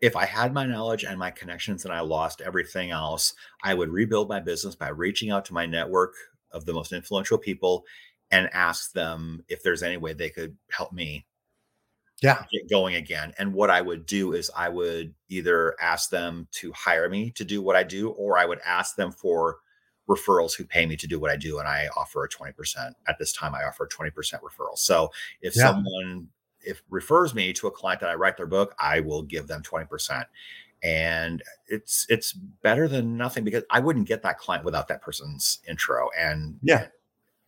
If 0.01 0.17
I 0.17 0.25
had 0.25 0.53
my 0.53 0.67
knowledge 0.67 1.05
and 1.05 1.19
my 1.19 1.31
connections 1.31 1.85
and 1.85 1.93
I 1.93 2.01
lost 2.01 2.41
everything 2.41 2.91
else, 2.91 3.35
I 3.63 3.75
would 3.75 3.91
rebuild 3.91 4.29
my 4.29 4.41
business 4.41 4.75
by 4.75 4.89
reaching 4.89 5.31
out 5.31 5.45
to 5.47 5.55
my 5.55 5.67
network 5.67 6.15
of 6.53 6.65
the 6.65 6.73
most 6.73 6.93
influential 6.93 7.39
people 7.39 7.85
and 8.31 8.49
ask 8.53 8.93
them 8.93 9.45
if 9.49 9.63
there's 9.63 9.83
any 9.83 9.97
way 9.97 10.13
they 10.13 10.31
could 10.31 10.57
help 10.71 10.93
me 10.93 11.27
yeah 12.23 12.43
get 12.51 12.69
going 12.71 12.95
again 12.95 13.33
and 13.39 13.53
what 13.53 13.71
i 13.71 13.81
would 13.81 14.07
do 14.07 14.33
is 14.33 14.51
i 14.57 14.69
would 14.69 15.13
either 15.29 15.77
ask 15.81 16.09
them 16.09 16.49
to 16.51 16.73
hire 16.73 17.09
me 17.11 17.31
to 17.31 17.45
do 17.45 17.61
what 17.61 17.77
i 17.77 17.83
do 17.83 18.11
or 18.11 18.39
i 18.39 18.47
would 18.47 18.59
ask 18.65 18.97
them 18.97 19.13
for 19.13 19.59
referrals 20.09 20.55
who 20.57 20.65
pay 20.65 20.87
me 20.87 20.97
to 20.97 21.07
do 21.07 21.19
what 21.19 21.31
I 21.31 21.37
do, 21.37 21.59
and 21.59 21.67
I 21.67 21.89
offer 21.97 22.25
a 22.25 22.29
20%. 22.29 22.93
At 23.09 23.19
this 23.19 23.33
time, 23.33 23.55
I 23.55 23.65
offer 23.65 23.85
a 23.85 23.89
20% 23.89 24.13
referral. 24.13 24.77
So 24.77 25.11
if 25.43 25.57
yeah. 25.57 25.63
someone 25.63 26.29
if 26.67 26.83
refers 26.91 27.35
me 27.35 27.53
to 27.55 27.69
a 27.69 27.71
client 27.71 28.01
that 28.01 28.11
I 28.11 28.15
write 28.15 28.37
their 28.37 28.47
book, 28.47 28.75
I 28.79 29.01
will 29.01 29.23
give 29.23 29.47
them 29.47 29.63
20%. 29.63 30.25
And 30.83 31.43
it's 31.69 32.05
it's 32.11 32.33
better 32.33 32.87
than 32.87 33.17
nothing 33.17 33.45
because 33.45 33.65
I 33.71 33.81
wouldn't 33.81 34.07
get 34.07 34.23
that 34.23 34.39
client 34.39 34.65
without 34.65 34.89
that 34.89 35.01
person's 35.01 35.61
intro 35.67 36.11
and 36.19 36.59
yeah, 36.63 36.89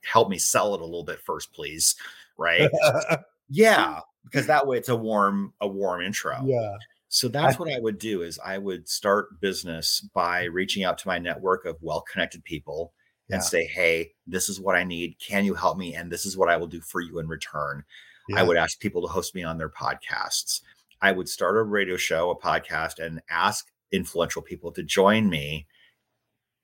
help 0.02 0.30
me 0.30 0.38
sell 0.38 0.74
it 0.74 0.80
a 0.80 0.84
little 0.84 1.04
bit 1.04 1.20
first, 1.20 1.52
please. 1.52 1.96
Right. 2.38 2.70
yeah. 3.50 4.00
Because 4.24 4.46
that 4.46 4.66
way 4.66 4.78
it's 4.78 4.88
a 4.88 4.96
warm, 4.96 5.52
a 5.60 5.68
warm 5.68 6.02
intro. 6.02 6.40
Yeah. 6.44 6.76
So 7.08 7.28
that's 7.28 7.56
I, 7.56 7.58
what 7.58 7.72
I 7.72 7.78
would 7.78 7.98
do 7.98 8.22
is 8.22 8.38
I 8.44 8.58
would 8.58 8.88
start 8.88 9.40
business 9.40 10.06
by 10.14 10.44
reaching 10.44 10.84
out 10.84 10.98
to 10.98 11.08
my 11.08 11.18
network 11.18 11.64
of 11.64 11.78
well-connected 11.80 12.44
people 12.44 12.92
yeah. 13.28 13.36
and 13.36 13.44
say, 13.44 13.64
"Hey, 13.64 14.12
this 14.26 14.48
is 14.48 14.60
what 14.60 14.76
I 14.76 14.84
need. 14.84 15.16
Can 15.18 15.44
you 15.44 15.54
help 15.54 15.78
me? 15.78 15.94
And 15.94 16.12
this 16.12 16.26
is 16.26 16.36
what 16.36 16.50
I 16.50 16.56
will 16.58 16.66
do 16.66 16.80
for 16.80 17.00
you 17.00 17.18
in 17.18 17.26
return." 17.28 17.84
Yeah. 18.28 18.40
I 18.40 18.42
would 18.42 18.58
ask 18.58 18.78
people 18.78 19.00
to 19.02 19.08
host 19.08 19.34
me 19.34 19.42
on 19.42 19.56
their 19.56 19.70
podcasts. 19.70 20.60
I 21.00 21.12
would 21.12 21.28
start 21.28 21.56
a 21.56 21.62
radio 21.62 21.96
show, 21.96 22.30
a 22.30 22.38
podcast, 22.38 22.98
and 22.98 23.22
ask 23.30 23.68
influential 23.90 24.42
people 24.42 24.70
to 24.72 24.82
join 24.82 25.30
me. 25.30 25.66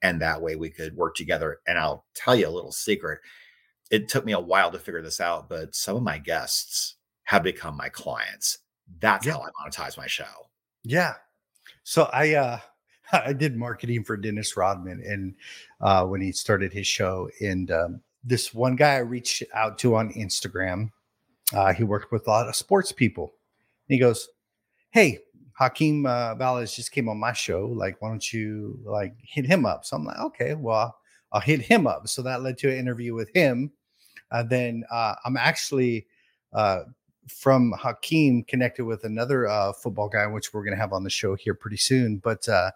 And 0.02 0.20
that 0.20 0.42
way 0.42 0.56
we 0.56 0.68
could 0.68 0.94
work 0.94 1.14
together. 1.14 1.60
And 1.66 1.78
I'll 1.78 2.04
tell 2.14 2.36
you 2.36 2.46
a 2.46 2.50
little 2.50 2.72
secret. 2.72 3.20
It 3.90 4.08
took 4.08 4.26
me 4.26 4.32
a 4.32 4.40
while 4.40 4.70
to 4.72 4.78
figure 4.78 5.00
this 5.00 5.20
out, 5.20 5.48
but 5.48 5.74
some 5.74 5.96
of 5.96 6.02
my 6.02 6.18
guests 6.18 6.96
have 7.24 7.42
become 7.42 7.76
my 7.76 7.88
clients 7.88 8.58
that's 9.00 9.26
yeah. 9.26 9.34
how 9.34 9.42
I 9.42 9.68
monetize 9.68 9.96
my 9.96 10.06
show. 10.06 10.24
Yeah. 10.82 11.14
So 11.82 12.08
I 12.12 12.34
uh 12.34 12.58
I 13.12 13.32
did 13.32 13.56
marketing 13.56 14.04
for 14.04 14.16
Dennis 14.16 14.56
Rodman 14.56 15.02
and 15.06 15.34
uh 15.80 16.06
when 16.06 16.20
he 16.20 16.32
started 16.32 16.72
his 16.72 16.86
show 16.86 17.28
and 17.40 17.70
um, 17.70 18.00
this 18.22 18.54
one 18.54 18.76
guy 18.76 18.94
I 18.94 18.98
reached 18.98 19.42
out 19.54 19.78
to 19.78 19.96
on 19.96 20.12
Instagram, 20.14 20.90
uh 21.52 21.72
he 21.72 21.84
worked 21.84 22.12
with 22.12 22.26
a 22.26 22.30
lot 22.30 22.48
of 22.48 22.56
sports 22.56 22.92
people. 22.92 23.34
And 23.88 23.94
he 23.94 23.98
goes, 23.98 24.28
"Hey, 24.90 25.18
Hakeem 25.54 26.06
uh, 26.06 26.34
Ballas 26.34 26.74
just 26.74 26.92
came 26.92 27.08
on 27.08 27.18
my 27.18 27.32
show. 27.32 27.66
Like, 27.66 28.00
why 28.00 28.08
don't 28.08 28.32
you 28.32 28.78
like 28.84 29.14
hit 29.22 29.46
him 29.46 29.66
up?" 29.66 29.84
So 29.84 29.96
I'm 29.96 30.04
like, 30.04 30.18
"Okay, 30.18 30.54
well, 30.54 30.96
I'll 31.32 31.40
hit 31.40 31.60
him 31.60 31.86
up." 31.86 32.08
So 32.08 32.22
that 32.22 32.42
led 32.42 32.58
to 32.58 32.70
an 32.70 32.78
interview 32.78 33.14
with 33.14 33.28
him. 33.34 33.72
Uh, 34.30 34.42
then 34.42 34.84
uh, 34.90 35.14
I'm 35.24 35.36
actually 35.36 36.06
uh, 36.52 36.84
from 37.28 37.72
Hakeem 37.78 38.44
connected 38.44 38.84
with 38.84 39.04
another 39.04 39.48
uh, 39.48 39.72
football 39.72 40.08
guy, 40.08 40.26
which 40.26 40.52
we're 40.52 40.62
going 40.64 40.74
to 40.76 40.80
have 40.80 40.92
on 40.92 41.04
the 41.04 41.10
show 41.10 41.34
here 41.34 41.54
pretty 41.54 41.76
soon. 41.76 42.18
But 42.18 42.48
uh, 42.48 42.70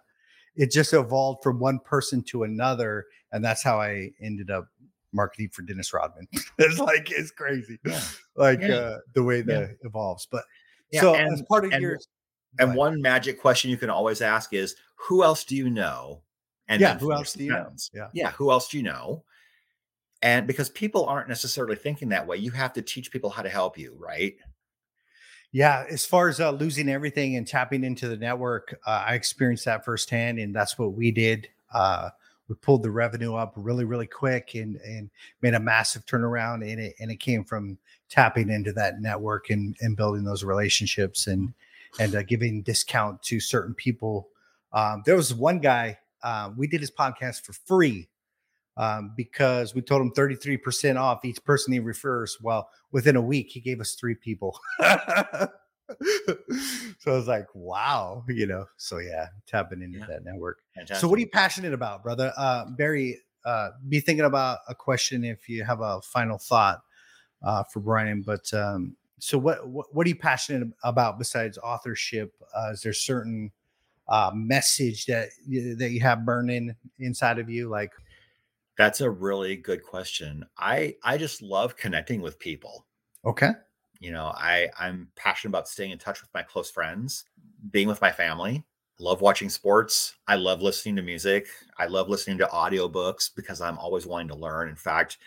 it 0.55 0.71
just 0.71 0.93
evolved 0.93 1.43
from 1.43 1.59
one 1.59 1.79
person 1.79 2.23
to 2.23 2.43
another, 2.43 3.05
and 3.31 3.43
that's 3.43 3.63
how 3.63 3.79
I 3.79 4.11
ended 4.21 4.49
up 4.51 4.67
marketing 5.13 5.49
for 5.51 5.61
Dennis 5.63 5.93
Rodman. 5.93 6.27
it's 6.57 6.79
like 6.79 7.11
it's 7.11 7.31
crazy, 7.31 7.79
Yeah. 7.85 8.01
like 8.35 8.61
Yeah. 8.61 8.67
uh, 8.75 8.97
the 9.13 9.23
way 9.23 9.37
Yeah. 9.37 9.43
that 9.61 9.77
evolves. 9.83 10.27
But 10.29 10.43
Yeah, 10.91 11.01
so 11.01 11.15
and- 11.15 11.33
as 11.33 11.41
part 11.43 11.65
of 11.65 11.71
and- 11.71 11.81
your 11.81 11.99
And 12.57 12.73
one 12.75 12.99
magic 12.99 13.39
question 13.39 13.69
you 13.69 13.77
can 13.77 13.91
always 13.91 14.21
ask 14.21 14.53
is, 14.53 14.75
"Who 15.07 15.23
else 15.23 15.43
do 15.43 15.55
you 15.55 15.69
know?" 15.69 16.23
And 16.67 16.81
Yeah, 16.81 16.97
who 16.97 17.13
else 17.13 17.33
do 17.33 17.43
you 17.43 17.51
know? 17.51 17.71
Yeah. 17.93 18.09
yeah. 18.13 18.31
Who 18.31 18.49
else 18.51 18.67
do 18.69 18.77
you 18.77 18.83
know? 18.83 19.23
And 20.21 20.47
because 20.47 20.69
people 20.69 21.05
aren't 21.05 21.29
necessarily 21.29 21.75
thinking 21.75 22.09
that 22.09 22.27
way, 22.27 22.37
you 22.37 22.51
have 22.51 22.73
to 22.73 22.81
teach 22.81 23.11
people 23.11 23.29
how 23.29 23.41
to 23.41 23.49
help 23.49 23.77
you, 23.77 23.95
right? 23.97 24.35
Yeah, 25.51 25.85
as 25.89 26.05
far 26.05 26.29
as 26.29 26.39
uh, 26.39 26.51
losing 26.51 26.89
everything 26.89 27.35
and 27.35 27.47
tapping 27.47 27.83
into 27.83 28.07
the 28.07 28.17
network, 28.17 28.79
uh, 28.85 29.05
I 29.07 29.15
experienced 29.15 29.65
that 29.65 29.83
firsthand, 29.83 30.39
and 30.39 30.53
that's 30.53 30.77
what 30.77 30.93
we 30.93 31.11
did. 31.11 31.47
Uh, 31.73 32.09
we 32.47 32.55
pulled 32.55 32.83
the 32.83 32.91
revenue 32.91 33.35
up 33.35 33.53
really, 33.55 33.85
really 33.85 34.05
quick, 34.05 34.53
and 34.53 34.75
and 34.77 35.09
made 35.41 35.55
a 35.55 35.59
massive 35.59 36.05
turnaround 36.05 36.67
in 36.67 36.77
it. 36.79 36.95
And 36.99 37.09
it 37.09 37.19
came 37.19 37.43
from 37.43 37.79
tapping 38.09 38.49
into 38.49 38.73
that 38.73 39.01
network 39.01 39.49
and 39.49 39.75
and 39.81 39.97
building 39.97 40.23
those 40.23 40.43
relationships 40.43 41.25
and 41.25 41.53
and 41.99 42.15
uh, 42.15 42.23
giving 42.23 42.61
discount 42.61 43.23
to 43.23 43.39
certain 43.39 43.73
people. 43.73 44.29
Um, 44.71 45.01
there 45.05 45.15
was 45.15 45.33
one 45.33 45.59
guy 45.59 45.97
uh, 46.21 46.51
we 46.55 46.67
did 46.67 46.81
his 46.81 46.91
podcast 46.91 47.41
for 47.41 47.53
free 47.53 48.07
um, 48.79 49.11
because 49.15 49.75
we 49.75 49.81
told 49.81 50.01
him 50.01 50.11
33% 50.11 50.99
off 50.99 51.25
each 51.25 51.43
person 51.43 51.73
he 51.73 51.79
refers. 51.79 52.37
Well, 52.41 52.69
within 52.91 53.17
a 53.17 53.21
week, 53.21 53.49
he 53.51 53.59
gave 53.59 53.81
us 53.81 53.93
three 53.93 54.15
people. 54.15 54.57
so 54.79 55.49
I 57.07 57.11
was 57.11 57.27
like, 57.27 57.47
wow, 57.53 58.23
you 58.29 58.47
know. 58.47 58.65
So 58.77 58.99
yeah, 58.99 59.27
tapping 59.45 59.81
into 59.81 59.99
Yeah. 59.99 60.05
that 60.07 60.23
network. 60.23 60.61
Fantastic. 60.75 61.01
So 61.01 61.09
what 61.09 61.17
are 61.17 61.21
you 61.21 61.27
passionate 61.27 61.73
about, 61.73 62.03
brother? 62.03 62.31
Uh, 62.37 62.65
Barry, 62.77 63.19
uh, 63.43 63.71
be 63.89 63.99
thinking 63.99 64.25
about 64.25 64.59
a 64.69 64.75
question 64.75 65.25
if 65.25 65.49
you 65.49 65.65
have 65.65 65.81
a 65.81 66.01
final 66.01 66.37
thought 66.37 66.81
uh, 67.43 67.63
for 67.65 67.81
Brian. 67.81 68.21
But 68.21 68.51
um, 68.53 68.95
so 69.19 69.37
what, 69.37 69.67
what 69.67 69.93
what 69.93 70.05
are 70.05 70.09
you 70.09 70.15
passionate 70.15 70.69
about 70.83 71.17
besides 71.19 71.57
authorship? 71.57 72.33
Uh, 72.55 72.69
is 72.71 72.81
there 72.81 72.93
certain 72.93 73.51
uh, 74.07 74.31
message 74.33 75.05
that 75.07 75.29
you, 75.45 75.75
that 75.75 75.91
you 75.91 75.99
have 75.99 76.25
burning 76.25 76.75
inside 76.99 77.39
of 77.39 77.49
you? 77.49 77.67
Like, 77.67 77.91
That's 78.79 79.01
a 79.01 79.11
really 79.11 79.57
good 79.57 79.83
question. 79.83 80.45
I 80.57 80.95
I 81.03 81.17
just 81.19 81.43
love 81.43 81.77
connecting 81.77 82.21
with 82.21 82.39
people. 82.39 82.87
okay, 83.25 83.51
You 83.99 84.11
know, 84.11 84.27
I 84.35 84.69
I'm 84.79 85.09
passionate 85.17 85.51
about 85.51 85.67
staying 85.67 85.91
in 85.91 85.99
touch 85.99 86.21
with 86.21 86.29
my 86.33 86.43
close 86.43 86.71
friends, 86.71 87.25
being 87.71 87.89
with 87.89 88.01
my 88.01 88.11
family. 88.11 88.63
Love 88.99 89.21
watching 89.21 89.49
sports. 89.49 90.15
I 90.27 90.35
love 90.35 90.61
listening 90.61 90.95
to 90.97 91.01
music. 91.01 91.47
I 91.77 91.87
love 91.87 92.09
listening 92.09 92.37
to 92.39 92.47
audiobooks 92.47 93.29
because 93.35 93.61
I'm 93.61 93.77
always 93.77 94.05
wanting 94.07 94.29
to 94.29 94.35
learn. 94.35 94.69
In 94.69 94.75
fact, 94.77 95.17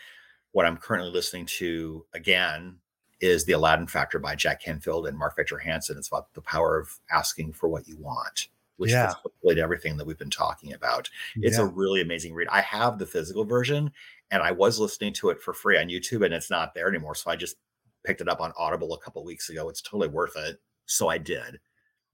what 0.51 0.65
I'm 0.65 0.77
currently 0.77 1.11
listening 1.11 1.45
to 1.59 2.05
again 2.13 2.79
is 3.21 3.45
The 3.45 3.53
Aladdin 3.53 3.87
Factor 3.87 4.19
by 4.19 4.35
Jack 4.35 4.61
Canfield 4.61 5.07
and 5.07 5.17
Mark 5.17 5.35
Victor 5.35 5.57
Hansen. 5.59 5.97
It's 5.97 6.07
about 6.09 6.33
the 6.33 6.41
power 6.41 6.77
of 6.79 6.89
asking 7.11 7.53
for 7.53 7.69
what 7.69 7.87
you 7.87 7.97
want, 7.97 8.49
which 8.77 8.91
Yeah. 8.91 9.07
fits 9.07 9.19
hopefully 9.21 9.55
to 9.55 9.61
everything 9.61 9.97
that 9.97 10.05
we've 10.05 10.17
been 10.17 10.29
talking 10.29 10.73
about. 10.73 11.09
It's 11.37 11.57
Yeah. 11.57 11.63
a 11.63 11.67
really 11.67 12.01
amazing 12.01 12.33
read. 12.33 12.47
I 12.49 12.61
have 12.61 12.97
the 12.99 13.05
physical 13.05 13.45
version 13.45 13.91
and 14.31 14.41
I 14.41 14.51
was 14.51 14.79
listening 14.79 15.13
to 15.13 15.29
it 15.29 15.41
for 15.41 15.53
free 15.53 15.77
on 15.77 15.87
YouTube 15.89 16.25
and 16.25 16.33
it's 16.33 16.49
not 16.49 16.73
there 16.73 16.87
anymore. 16.89 17.15
So 17.15 17.29
I 17.31 17.35
just 17.35 17.57
picked 18.03 18.21
it 18.21 18.27
up 18.27 18.41
on 18.41 18.51
Audible 18.57 18.93
a 18.93 18.99
couple 18.99 19.23
weeks 19.23 19.49
ago. 19.49 19.69
It's 19.69 19.81
totally 19.81 20.07
worth 20.09 20.35
it. 20.35 20.59
So 20.85 21.07
I 21.07 21.17
did. 21.17 21.59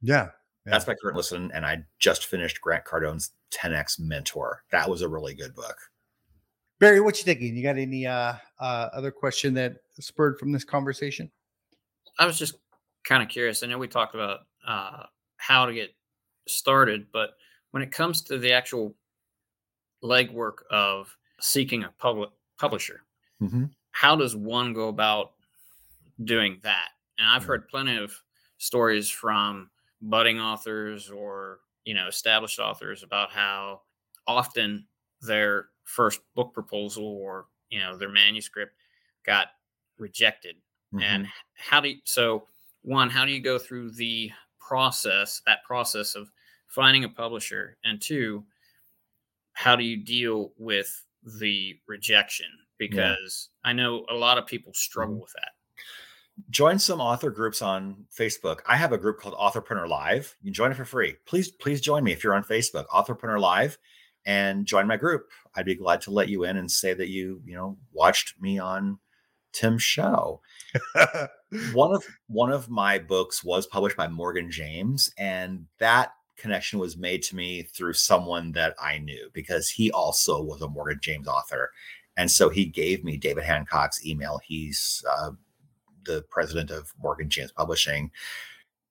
yeah. 0.02 0.30
That's 0.65 0.86
my 0.86 0.93
current 0.93 1.17
listen. 1.17 1.52
And 1.52 1.65
I 1.65 1.84
just 1.98 2.26
finished 2.28 2.62
Grant 2.62 2.86
Cardone's 2.86 3.32
10X 3.50 3.98
Mentor. 4.00 4.63
That 4.72 4.88
was 4.88 5.02
a 5.02 5.08
really 5.08 5.34
good 5.34 5.56
book. 5.56 5.76
Barry, 6.80 7.02
what 7.02 7.17
you 7.17 7.24
thinking? 7.24 7.56
You 7.58 7.63
got 7.63 7.78
any 7.78 8.06
uh, 8.06 8.34
uh, 8.60 8.89
other 8.93 9.10
question 9.10 9.56
that 9.56 9.78
spurred 10.00 10.38
from 10.38 10.52
this 10.52 10.63
conversation? 10.63 11.32
I 12.19 12.26
was 12.28 12.38
just 12.38 12.56
kind 13.04 13.24
of 13.24 13.30
curious. 13.30 13.63
I 13.63 13.67
know 13.67 13.80
we 13.80 13.88
talked 13.88 14.13
about 14.13 14.41
uh, 14.67 15.04
how 15.38 15.65
to 15.65 15.74
get 15.74 15.89
started, 16.50 17.08
but 17.12 17.32
when 17.72 17.84
it 17.84 17.92
comes 17.92 18.22
to 18.24 18.38
the 18.38 18.54
actual 18.54 18.96
legwork 20.04 20.64
of 20.70 21.16
seeking 21.40 21.84
a 21.84 21.94
public 21.98 22.30
publisher, 22.58 23.04
how 23.92 24.16
does 24.16 24.36
one 24.36 24.74
go 24.74 24.88
about 24.90 25.34
doing 26.26 26.60
that? 26.64 26.90
And 27.20 27.28
I've 27.28 27.46
heard 27.46 27.68
plenty 27.70 27.98
of 27.98 28.14
stories 28.58 29.10
from 29.10 29.70
budding 30.02 30.40
authors 30.40 31.10
or 31.12 31.60
you 31.86 31.94
know 31.94 32.08
established 32.08 32.60
authors 32.60 33.04
about 33.04 33.32
how 33.32 33.82
often 34.28 34.88
their 35.22 35.70
first 35.86 36.22
book 36.36 36.54
proposal 36.54 37.06
or 37.06 37.48
you 37.70 37.80
know 37.80 37.98
their 37.98 38.10
manuscript 38.10 38.74
got 39.26 39.50
rejected 39.98 40.58
Mhm. 40.94 41.02
and 41.04 41.28
how 41.56 41.82
do 41.82 41.90
you 41.90 42.02
so 42.06 42.48
one 42.84 43.10
how 43.10 43.26
do 43.26 43.32
you 43.32 43.42
go 43.42 43.60
through 43.60 43.92
the 43.92 44.32
process 44.60 45.42
that 45.46 45.64
process 45.66 46.16
of 46.16 46.32
finding 46.69 47.03
a 47.03 47.10
publisher 47.10 47.77
and 47.84 48.01
two 48.01 48.43
how 49.53 49.75
do 49.75 49.84
you 49.84 49.97
deal 49.97 50.53
with 50.58 51.03
the 51.39 51.77
rejection 51.88 52.47
because 52.77 53.49
i 53.63 53.73
know 53.73 54.05
a 54.10 54.15
lot 54.15 54.38
of 54.38 54.45
people 54.47 54.73
struggle 54.73 55.15
Mm-hmm. 55.15 55.21
with 55.21 55.34
that 55.34 55.51
join 56.49 56.79
some 56.79 57.01
author 57.01 57.29
groups 57.29 57.62
on 57.62 58.05
Facebook. 58.17 58.60
I 58.65 58.77
have 58.77 58.93
a 58.93 58.97
group 58.97 59.19
called 59.19 59.36
Authorpreneur 59.36 59.88
Live. 59.88 60.36
You 60.41 60.47
can 60.47 60.53
join 60.53 60.71
it 60.71 60.75
for 60.75 60.86
free. 60.86 61.15
Please, 61.25 61.51
please 61.51 61.82
join 61.82 62.03
me 62.03 62.12
if 62.13 62.23
you're 62.23 62.36
on 62.36 62.43
Facebook, 62.43 62.86
Authorpreneur 62.88 63.39
Live, 63.39 63.77
and 64.25 64.65
join 64.65 64.88
my 64.88 64.97
group. 64.97 65.29
I'd 65.55 65.65
be 65.65 65.75
glad 65.75 66.01
to 66.01 66.12
let 66.12 66.29
you 66.29 66.45
in 66.45 66.58
and 66.58 66.69
say 66.71 66.93
that 66.93 67.10
you, 67.10 67.41
you 67.45 67.55
know, 67.55 67.77
watched 67.91 68.39
me 68.41 68.60
on 68.60 68.99
Tim's 69.51 69.84
show. 69.84 70.41
one 71.73 71.93
of 71.93 72.05
one 72.27 72.51
of 72.51 72.69
my 72.69 72.99
books 72.99 73.43
was 73.43 73.65
published 73.67 73.97
by 73.97 74.08
Morgan 74.08 74.51
James, 74.51 75.12
and 75.17 75.65
that 75.79 76.13
connection 76.39 76.80
was 76.80 76.97
made 76.97 77.21
to 77.23 77.36
me 77.36 77.63
through 77.63 77.93
someone 77.93 78.52
that 78.54 78.75
I 78.82 78.97
knew 78.97 79.30
because 79.34 79.69
he 79.69 79.91
also 79.91 80.41
was 80.41 80.62
a 80.62 80.67
Morgan 80.67 80.99
James 81.02 81.28
author, 81.28 81.71
and 82.17 82.30
so 82.30 82.49
he 82.49 82.65
gave 82.65 83.04
me 83.04 83.17
David 83.17 83.43
Hancock's 83.43 84.06
email. 84.06 84.39
He's 84.45 85.04
uh, 85.10 85.32
the 86.06 86.23
president 86.30 86.71
of 86.71 86.93
Morgan 87.02 87.30
James 87.30 87.52
Publishing. 87.52 88.12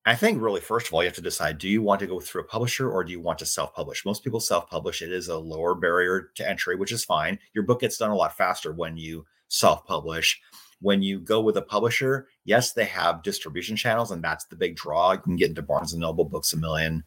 I 0.07 0.15
think 0.15 0.41
really, 0.41 0.61
first 0.61 0.87
of 0.87 0.95
all, 0.95 1.03
you 1.03 1.09
have 1.09 1.17
to 1.17 1.23
decide: 1.23 1.59
do 1.59 1.69
you 1.69 1.83
want 1.83 2.01
to 2.01 2.07
go 2.07 2.21
through 2.21 2.43
a 2.43 2.49
publisher 2.49 2.91
or 2.91 3.05
do 3.05 3.13
you 3.13 3.21
want 3.21 3.39
to 3.41 3.47
self-publish? 3.47 4.05
Most 4.05 4.25
people 4.25 4.41
self-publish. 4.41 5.03
It 5.03 5.13
is 5.13 5.29
a 5.29 5.39
lower 5.39 5.75
barrier 5.75 6.31
to 6.37 6.49
entry, 6.49 6.77
which 6.77 6.93
is 6.93 7.05
fine. 7.05 7.39
Your 7.55 7.65
book 7.65 7.81
gets 7.81 7.99
done 7.99 8.11
a 8.11 8.17
lot 8.17 8.37
faster 8.37 8.73
when 8.73 8.97
you 8.97 9.27
self-publish 9.49 10.41
when 10.81 11.03
you 11.03 11.19
go 11.19 11.41
with 11.41 11.57
a 11.57 11.63
publisher, 11.63 12.29
yes, 12.45 12.73
they 12.73 12.85
have 12.85 13.23
distribution 13.23 13.77
channels, 13.77 14.11
and 14.11 14.23
that's 14.23 14.45
the 14.47 14.57
big 14.57 14.77
draw. 14.77 15.13
You 15.13 15.19
can 15.19 15.37
get 15.37 15.49
into 15.51 15.63
Barnes 15.63 15.93
and 15.93 16.01
Noble, 16.01 16.25
Books 16.25 16.53
a 16.53 16.57
Million, 16.57 17.05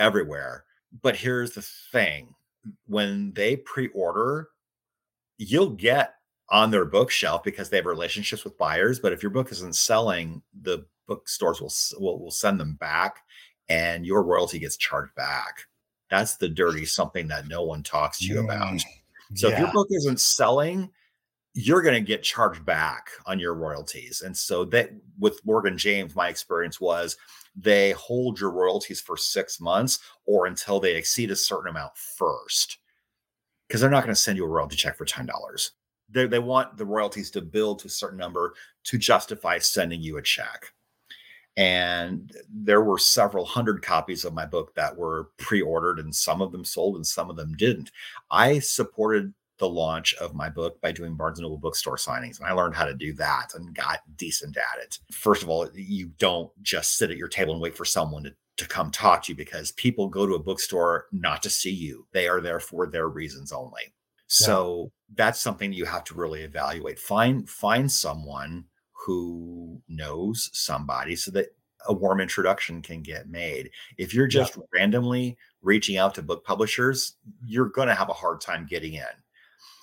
everywhere. 0.00 0.64
But 1.02 1.14
here's 1.16 1.52
the 1.52 1.62
thing 1.62 2.34
when 2.86 3.32
they 3.34 3.56
pre 3.56 3.88
order, 3.88 4.48
you'll 5.38 5.70
get 5.70 6.14
on 6.48 6.70
their 6.70 6.84
bookshelf 6.84 7.44
because 7.44 7.70
they 7.70 7.76
have 7.76 7.86
relationships 7.86 8.42
with 8.42 8.58
buyers. 8.58 8.98
But 8.98 9.12
if 9.12 9.22
your 9.22 9.30
book 9.30 9.52
isn't 9.52 9.76
selling, 9.76 10.42
the 10.62 10.84
bookstores 11.06 11.60
will, 11.60 11.72
will, 12.00 12.18
will 12.18 12.30
send 12.32 12.58
them 12.58 12.74
back 12.74 13.18
and 13.68 14.04
your 14.04 14.24
royalty 14.24 14.58
gets 14.58 14.76
charged 14.76 15.14
back. 15.14 15.66
That's 16.10 16.36
the 16.36 16.48
dirty 16.48 16.84
something 16.84 17.28
that 17.28 17.46
no 17.46 17.62
one 17.62 17.84
talks 17.84 18.18
to 18.18 18.24
you 18.26 18.40
about. 18.44 18.74
Mm, 18.74 18.84
So 19.34 19.48
if 19.48 19.58
your 19.60 19.72
book 19.72 19.86
isn't 19.90 20.20
selling, 20.20 20.90
you're 21.54 21.82
going 21.82 21.94
to 21.94 22.00
get 22.00 22.24
charged 22.24 22.64
back 22.64 23.10
on 23.26 23.38
your 23.38 23.54
royalties. 23.54 24.22
And 24.22 24.36
so 24.36 24.64
that 24.66 24.90
with 25.20 25.40
Morgan 25.44 25.78
James, 25.78 26.16
my 26.16 26.28
experience 26.28 26.80
was 26.80 27.16
they 27.56 27.92
hold 27.92 28.40
your 28.40 28.50
royalties 28.50 29.00
for 29.00 29.16
six 29.16 29.60
months 29.60 29.98
or 30.26 30.46
until 30.46 30.80
they 30.80 30.96
exceed 30.96 31.30
a 31.30 31.36
certain 31.36 31.70
amount 31.70 31.96
first. 31.96 32.78
Because 33.66 33.80
they're 33.80 33.90
not 33.90 34.04
going 34.04 34.14
to 34.14 34.20
send 34.20 34.36
you 34.36 34.44
a 34.44 34.48
royalty 34.48 34.76
check 34.76 34.96
for 34.96 35.04
$10. 35.04 35.28
They, 36.08 36.26
they 36.26 36.38
want 36.38 36.76
the 36.76 36.86
royalties 36.86 37.30
to 37.32 37.40
build 37.40 37.80
to 37.80 37.86
a 37.86 37.90
certain 37.90 38.18
number 38.18 38.54
to 38.84 38.98
justify 38.98 39.58
sending 39.58 40.00
you 40.00 40.16
a 40.16 40.22
check. 40.22 40.72
And 41.56 42.32
there 42.48 42.82
were 42.82 42.98
several 42.98 43.44
hundred 43.44 43.82
copies 43.82 44.24
of 44.24 44.32
my 44.32 44.46
book 44.46 44.74
that 44.74 44.96
were 44.96 45.30
pre 45.36 45.60
ordered, 45.60 45.98
and 45.98 46.14
some 46.14 46.40
of 46.40 46.52
them 46.52 46.64
sold 46.64 46.96
and 46.96 47.06
some 47.06 47.28
of 47.28 47.36
them 47.36 47.54
didn't. 47.54 47.90
I 48.30 48.60
supported 48.60 49.34
the 49.60 49.68
launch 49.68 50.14
of 50.14 50.34
my 50.34 50.48
book 50.48 50.80
by 50.80 50.90
doing 50.90 51.14
Barnes 51.14 51.38
and 51.38 51.44
Noble 51.44 51.58
bookstore 51.58 51.96
signings. 51.96 52.40
And 52.40 52.48
I 52.48 52.52
learned 52.52 52.74
how 52.74 52.86
to 52.86 52.94
do 52.94 53.12
that 53.14 53.54
and 53.54 53.74
got 53.74 54.00
decent 54.16 54.56
at 54.56 54.82
it. 54.82 54.98
First 55.12 55.42
of 55.42 55.48
all, 55.48 55.68
you 55.74 56.08
don't 56.18 56.50
just 56.62 56.96
sit 56.96 57.10
at 57.10 57.18
your 57.18 57.28
table 57.28 57.52
and 57.52 57.62
wait 57.62 57.76
for 57.76 57.84
someone 57.84 58.24
to, 58.24 58.34
to 58.56 58.66
come 58.66 58.90
talk 58.90 59.22
to 59.24 59.32
you 59.32 59.36
because 59.36 59.72
people 59.72 60.08
go 60.08 60.26
to 60.26 60.34
a 60.34 60.42
bookstore 60.42 61.06
not 61.12 61.42
to 61.42 61.50
see 61.50 61.70
you. 61.70 62.06
They 62.12 62.26
are 62.26 62.40
there 62.40 62.58
for 62.58 62.86
their 62.86 63.08
reasons 63.08 63.52
only. 63.52 63.92
So 64.26 64.90
yeah. 65.08 65.14
that's 65.16 65.40
something 65.40 65.72
you 65.72 65.84
have 65.84 66.04
to 66.04 66.14
really 66.14 66.42
evaluate. 66.42 66.98
Find 66.98 67.48
find 67.48 67.90
someone 67.90 68.64
who 68.92 69.80
knows 69.88 70.50
somebody 70.52 71.16
so 71.16 71.30
that 71.32 71.48
a 71.86 71.92
warm 71.92 72.20
introduction 72.20 72.82
can 72.82 73.02
get 73.02 73.28
made. 73.28 73.70
If 73.98 74.14
you're 74.14 74.26
just 74.26 74.56
yeah. 74.56 74.62
randomly 74.72 75.36
reaching 75.62 75.96
out 75.96 76.14
to 76.14 76.22
book 76.22 76.44
publishers, 76.44 77.16
you're 77.44 77.70
going 77.70 77.88
to 77.88 77.94
have 77.94 78.08
a 78.08 78.14
hard 78.14 78.40
time 78.40 78.66
getting 78.68 78.94
in. 78.94 79.04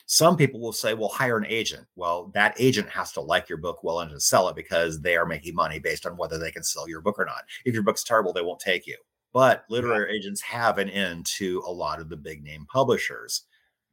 Some 0.09 0.37
people 0.37 0.61
will 0.61 0.73
say, 0.73 0.93
well, 0.93 1.09
hire 1.09 1.37
an 1.37 1.45
agent. 1.47 1.85
Well, 1.97 2.31
that 2.33 2.55
agent 2.57 2.89
has 2.89 3.11
to 3.11 3.21
like 3.21 3.49
your 3.49 3.57
book 3.57 3.83
well 3.83 3.99
and 3.99 4.09
to 4.11 4.21
sell 4.21 4.47
it 4.47 4.55
because 4.55 5.01
they 5.01 5.17
are 5.17 5.25
making 5.25 5.53
money 5.53 5.79
based 5.79 6.05
on 6.05 6.15
whether 6.15 6.37
they 6.37 6.49
can 6.49 6.63
sell 6.63 6.87
your 6.87 7.01
book 7.01 7.19
or 7.19 7.25
not. 7.25 7.43
If 7.65 7.73
your 7.73 7.83
book's 7.83 8.05
terrible, 8.05 8.31
they 8.31 8.41
won't 8.41 8.61
take 8.61 8.87
you. 8.87 8.97
But 9.33 9.65
literary 9.69 10.09
yeah. 10.09 10.19
agents 10.19 10.39
have 10.41 10.77
an 10.77 10.89
end 10.89 11.25
to 11.37 11.61
a 11.67 11.71
lot 11.71 11.99
of 11.99 12.07
the 12.07 12.15
big 12.15 12.41
name 12.41 12.65
publishers. 12.71 13.43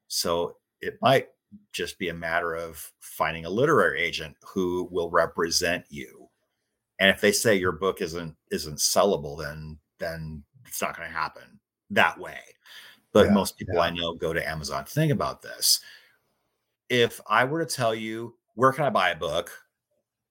So 0.06 0.56
it 0.80 0.98
might 1.02 1.30
just 1.72 1.98
be 1.98 2.10
a 2.10 2.14
matter 2.14 2.54
of 2.54 2.92
finding 3.00 3.44
a 3.44 3.50
literary 3.50 4.00
agent 4.00 4.36
who 4.40 4.88
will 4.92 5.10
represent 5.10 5.84
you. 5.88 6.28
And 7.00 7.10
if 7.10 7.20
they 7.20 7.32
say 7.32 7.56
your 7.56 7.72
book 7.72 8.00
isn't 8.00 8.36
isn't 8.52 8.78
sellable, 8.78 9.36
then 9.36 9.78
then 9.98 10.44
it's 10.64 10.80
not 10.80 10.96
going 10.96 11.08
to 11.08 11.14
happen 11.14 11.58
that 11.90 12.18
way. 12.20 12.38
But 13.12 13.26
yeah, 13.26 13.32
most 13.32 13.58
people 13.58 13.74
yeah. 13.74 13.82
I 13.82 13.90
know 13.90 14.14
go 14.14 14.32
to 14.32 14.48
Amazon. 14.48 14.84
Think 14.84 15.10
about 15.10 15.42
this 15.42 15.80
if 16.88 17.20
I 17.26 17.44
were 17.44 17.64
to 17.64 17.74
tell 17.74 17.94
you, 17.94 18.34
where 18.54 18.72
can 18.72 18.84
I 18.84 18.90
buy 18.90 19.10
a 19.10 19.16
book? 19.16 19.50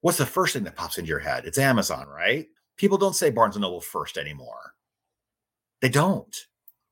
What's 0.01 0.17
the 0.17 0.25
first 0.25 0.53
thing 0.53 0.63
that 0.63 0.75
pops 0.75 0.97
into 0.97 1.09
your 1.09 1.19
head? 1.19 1.45
It's 1.45 1.57
Amazon, 1.57 2.07
right? 2.07 2.47
People 2.77 2.97
don't 2.97 3.15
say 3.15 3.29
Barnes 3.29 3.55
and 3.55 3.61
Noble 3.61 3.81
first 3.81 4.17
anymore. 4.17 4.73
They 5.81 5.89
don't. 5.89 6.35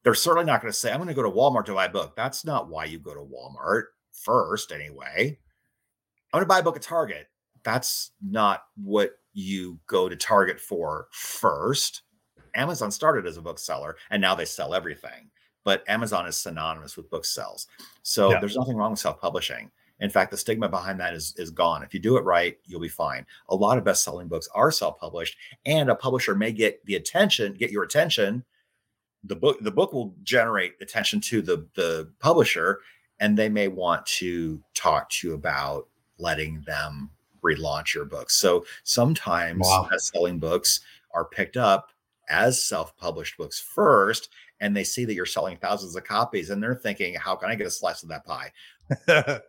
They're 0.04 0.14
certainly 0.14 0.46
not 0.46 0.62
going 0.62 0.72
to 0.72 0.78
say, 0.78 0.92
I'm 0.92 0.98
going 0.98 1.08
to 1.08 1.14
go 1.14 1.24
to 1.24 1.30
Walmart 1.30 1.66
to 1.66 1.74
buy 1.74 1.86
a 1.86 1.90
book. 1.90 2.16
That's 2.16 2.46
not 2.46 2.70
why 2.70 2.86
you 2.86 3.00
go 3.00 3.14
to 3.14 3.20
Walmart 3.20 3.84
first, 4.12 4.72
anyway. 4.72 5.38
I'm 6.34 6.38
going 6.40 6.44
to 6.44 6.48
buy 6.48 6.60
a 6.60 6.64
book 6.64 6.76
at 6.76 6.82
Target. 6.82 7.28
That's 7.64 8.12
not 8.22 8.64
what 8.76 9.12
you 9.34 9.80
go 9.88 10.10
to 10.10 10.16
Target 10.16 10.60
for 10.60 11.08
first. 11.12 12.02
Amazon 12.56 12.92
started 12.92 13.26
as 13.26 13.38
a 13.38 13.42
bookseller 13.42 13.96
and 14.10 14.22
now 14.22 14.36
they 14.36 14.46
sell 14.46 14.74
everything 14.74 15.30
but 15.64 15.84
Amazon 15.88 16.28
is 16.28 16.38
synonymous 16.38 16.98
with 16.98 17.10
book 17.10 17.26
sales. 17.26 17.68
So 18.04 18.32
yeah. 18.32 18.40
there's 18.40 18.56
nothing 18.56 18.76
wrong 18.76 18.92
with 18.92 19.00
self-publishing. 19.00 19.72
In 20.00 20.10
fact, 20.10 20.32
the 20.32 20.38
stigma 20.38 20.68
behind 20.68 21.00
that 21.00 21.14
is 21.14 21.36
is 21.38 21.52
gone. 21.52 21.84
If 21.84 21.94
you 21.94 22.00
do 22.00 22.18
it 22.18 22.24
right, 22.24 22.58
you'll 22.66 22.82
be 22.82 22.88
fine. 22.88 23.26
A 23.50 23.56
lot 23.56 23.78
of 23.78 23.84
best-selling 23.84 24.28
books 24.28 24.50
are 24.56 24.72
self-published, 24.72 25.38
and 25.66 25.90
a 25.90 25.96
publisher 25.96 26.34
may 26.34 26.52
get 26.52 26.84
the 26.86 26.96
attention, 26.96 27.54
get 27.54 27.72
your 27.72 27.84
attention. 27.84 28.44
The 29.24 29.36
book, 29.36 29.60
the 29.62 29.72
book 29.72 29.94
will 29.94 30.16
generate 30.24 30.74
attention 30.82 31.22
to 31.22 31.44
the 31.44 31.68
the 31.76 32.10
publisher, 32.20 32.80
and 33.20 33.38
they 33.38 33.50
may 33.50 33.68
want 33.68 34.04
to 34.18 34.60
talk 34.74 35.10
to 35.12 35.28
you 35.28 35.34
about 35.36 35.88
letting 36.18 36.62
them 36.62 37.12
relaunch 37.44 37.94
your 37.94 38.06
books. 38.06 38.36
So 38.36 38.66
sometimes 38.84 39.62
wow. 39.62 39.88
best-selling 39.90 40.40
books 40.40 40.80
are 41.14 41.26
picked 41.26 41.58
up 41.58 41.92
as 42.32 42.64
self-published 42.64 43.38
books 43.38 43.60
first 43.60 44.30
and 44.60 44.76
they 44.76 44.84
see 44.84 45.06
that 45.06 45.14
you're 45.14 45.26
selling 45.26 45.58
thousands 45.58 45.96
of 45.96 46.04
copies 46.04 46.50
and 46.50 46.62
they're 46.62 46.76
thinking, 46.76 47.16
how 47.16 47.36
can 47.36 47.50
I 47.50 47.56
get 47.56 47.68
a 47.68 47.72
slice 47.72 48.04
of 48.04 48.10
that 48.10 48.26
pie? 48.26 48.52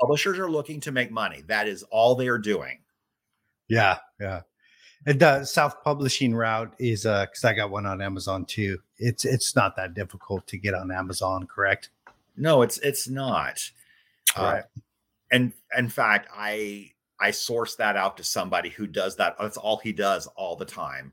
Publishers 0.00 0.38
are 0.38 0.50
looking 0.50 0.80
to 0.80 0.92
make 0.92 1.10
money. 1.10 1.42
That 1.46 1.66
is 1.66 1.82
all 1.84 2.14
they 2.14 2.28
are 2.28 2.38
doing. 2.38 2.80
Yeah, 3.68 3.98
yeah. 4.20 4.42
And 5.06 5.18
the 5.18 5.44
self-publishing 5.44 6.34
route 6.34 6.74
is 6.78 7.06
uh 7.06 7.26
because 7.26 7.44
I 7.44 7.54
got 7.54 7.70
one 7.70 7.86
on 7.86 8.00
Amazon 8.00 8.44
too. 8.44 8.78
It's 8.98 9.24
it's 9.24 9.56
not 9.56 9.74
that 9.76 9.94
difficult 9.94 10.46
to 10.48 10.58
get 10.58 10.74
on 10.74 10.92
Amazon, 10.92 11.46
correct? 11.46 11.90
No, 12.36 12.62
it's 12.62 12.78
it's 12.78 13.08
not. 13.08 13.70
Uh, 14.36 14.42
right. 14.42 14.58
Uh, 14.60 14.80
and 15.32 15.52
in 15.76 15.88
fact, 15.88 16.28
I 16.36 16.92
I 17.18 17.30
source 17.30 17.76
that 17.76 17.96
out 17.96 18.16
to 18.18 18.24
somebody 18.24 18.68
who 18.68 18.86
does 18.86 19.16
that. 19.16 19.36
That's 19.40 19.56
all 19.56 19.78
he 19.78 19.92
does 19.92 20.26
all 20.36 20.56
the 20.56 20.64
time. 20.64 21.12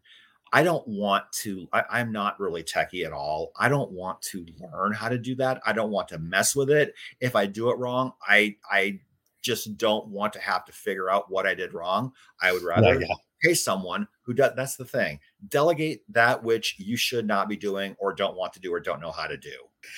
I 0.52 0.64
don't 0.64 0.88
want 0.88 1.32
to, 1.44 1.68
I, 1.72 2.00
am 2.00 2.12
not 2.12 2.40
really 2.40 2.64
techie 2.64 3.06
at 3.06 3.14
all. 3.14 3.52
I 3.58 3.70
don't 3.70 3.92
want 3.92 4.22
to 4.24 4.46
learn 4.60 4.94
how 4.94 5.10
to 5.10 5.18
do 5.18 5.36
that. 5.36 5.62
I 5.66 5.74
don't 5.74 5.92
want 5.92 6.08
to 6.10 6.18
mess 6.18 6.56
with 6.56 6.70
it. 6.70 6.94
If 7.20 7.36
I 7.36 7.46
do 7.46 7.70
it 7.70 7.78
wrong, 7.78 8.14
I 8.28 8.56
I 8.70 9.00
just 9.42 9.78
don't 9.78 10.08
want 10.08 10.34
to 10.34 10.40
have 10.40 10.66
to 10.66 10.72
figure 10.72 11.10
out 11.10 11.32
what 11.32 11.46
I 11.46 11.54
did 11.54 11.74
wrong. 11.74 12.12
I 12.42 12.52
would 12.52 12.64
rather 12.64 13.00
yeah. 13.00 13.08
pay 13.44 13.54
someone 13.54 14.08
who 14.24 14.34
does 14.34 14.54
that's 14.56 14.76
the 14.76 14.86
thing. 14.86 15.20
Delegate 15.48 16.04
that 16.10 16.44
which 16.44 16.76
you 16.80 16.98
should 16.98 17.26
not 17.26 17.48
be 17.48 17.56
doing 17.56 17.96
or 18.00 18.14
don't 18.14 18.36
want 18.36 18.54
to 18.54 18.60
do 18.60 18.74
or 18.74 18.80
don't 18.80 19.02
know 19.02 19.12
how 19.12 19.28
to 19.28 19.38
do. 19.38 19.54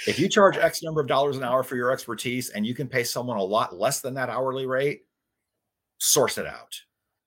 If 0.08 0.20
you 0.20 0.30
charge 0.30 0.58
X 0.58 0.84
number 0.84 1.02
of 1.02 1.08
dollars 1.08 1.38
an 1.38 1.44
hour 1.44 1.64
for 1.64 1.76
your 1.76 1.92
expertise 1.92 2.50
and 2.50 2.66
you 2.66 2.76
can 2.76 2.88
pay 2.88 3.04
someone 3.04 3.38
a 3.38 3.44
lot 3.44 3.78
less 3.78 4.02
than 4.02 4.14
that 4.16 4.30
hourly 4.30 4.68
rate, 4.68 5.02
source 5.98 6.38
it 6.38 6.46
out. 6.46 6.80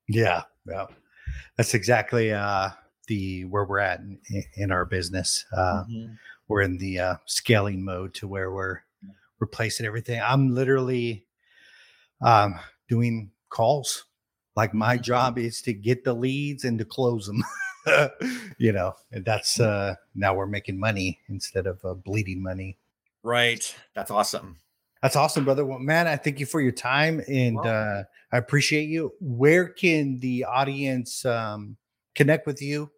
Yeah. 0.08 0.42
Yeah. 0.66 0.86
That's 1.56 1.74
exactly 1.74 2.32
uh 2.32 2.70
the 3.06 3.44
where 3.44 3.64
we're 3.64 3.78
at 3.78 4.00
in, 4.00 4.18
in 4.56 4.72
our 4.72 4.84
business. 4.84 5.44
Uh, 5.52 5.84
mm-hmm. 5.88 6.14
We're 6.48 6.62
in 6.62 6.78
the 6.78 6.98
uh, 6.98 7.14
scaling 7.24 7.84
mode 7.84 8.14
to 8.14 8.28
where 8.28 8.50
we're 8.50 8.80
replacing 9.38 9.86
everything. 9.86 10.20
I'm 10.22 10.54
literally 10.54 11.26
um, 12.20 12.58
doing 12.88 13.30
calls. 13.48 14.04
Like 14.56 14.74
my 14.74 14.94
mm-hmm. 14.94 15.02
job 15.02 15.38
is 15.38 15.62
to 15.62 15.72
get 15.72 16.04
the 16.04 16.14
leads 16.14 16.64
and 16.64 16.78
to 16.78 16.84
close 16.84 17.26
them. 17.26 17.42
you 18.58 18.72
know, 18.72 18.94
and 19.12 19.24
that's 19.24 19.60
uh, 19.60 19.94
now 20.14 20.34
we're 20.34 20.46
making 20.46 20.78
money 20.78 21.20
instead 21.28 21.66
of 21.66 21.84
uh, 21.84 21.94
bleeding 21.94 22.42
money. 22.42 22.78
Right. 23.22 23.74
That's 23.94 24.10
awesome. 24.10 24.58
That's 25.02 25.16
awesome, 25.16 25.44
brother. 25.44 25.66
Well, 25.66 25.78
man, 25.78 26.06
I 26.06 26.16
thank 26.16 26.40
you 26.40 26.46
for 26.46 26.62
your 26.62 26.72
time 26.72 27.22
and 27.28 27.58
uh, 27.58 28.04
I 28.32 28.38
appreciate 28.38 28.88
you. 28.88 29.12
Where 29.20 29.68
can 29.68 30.18
the 30.20 30.44
audience 30.44 31.26
um, 31.26 31.76
connect 32.14 32.46
with 32.46 32.62
you 32.62 32.90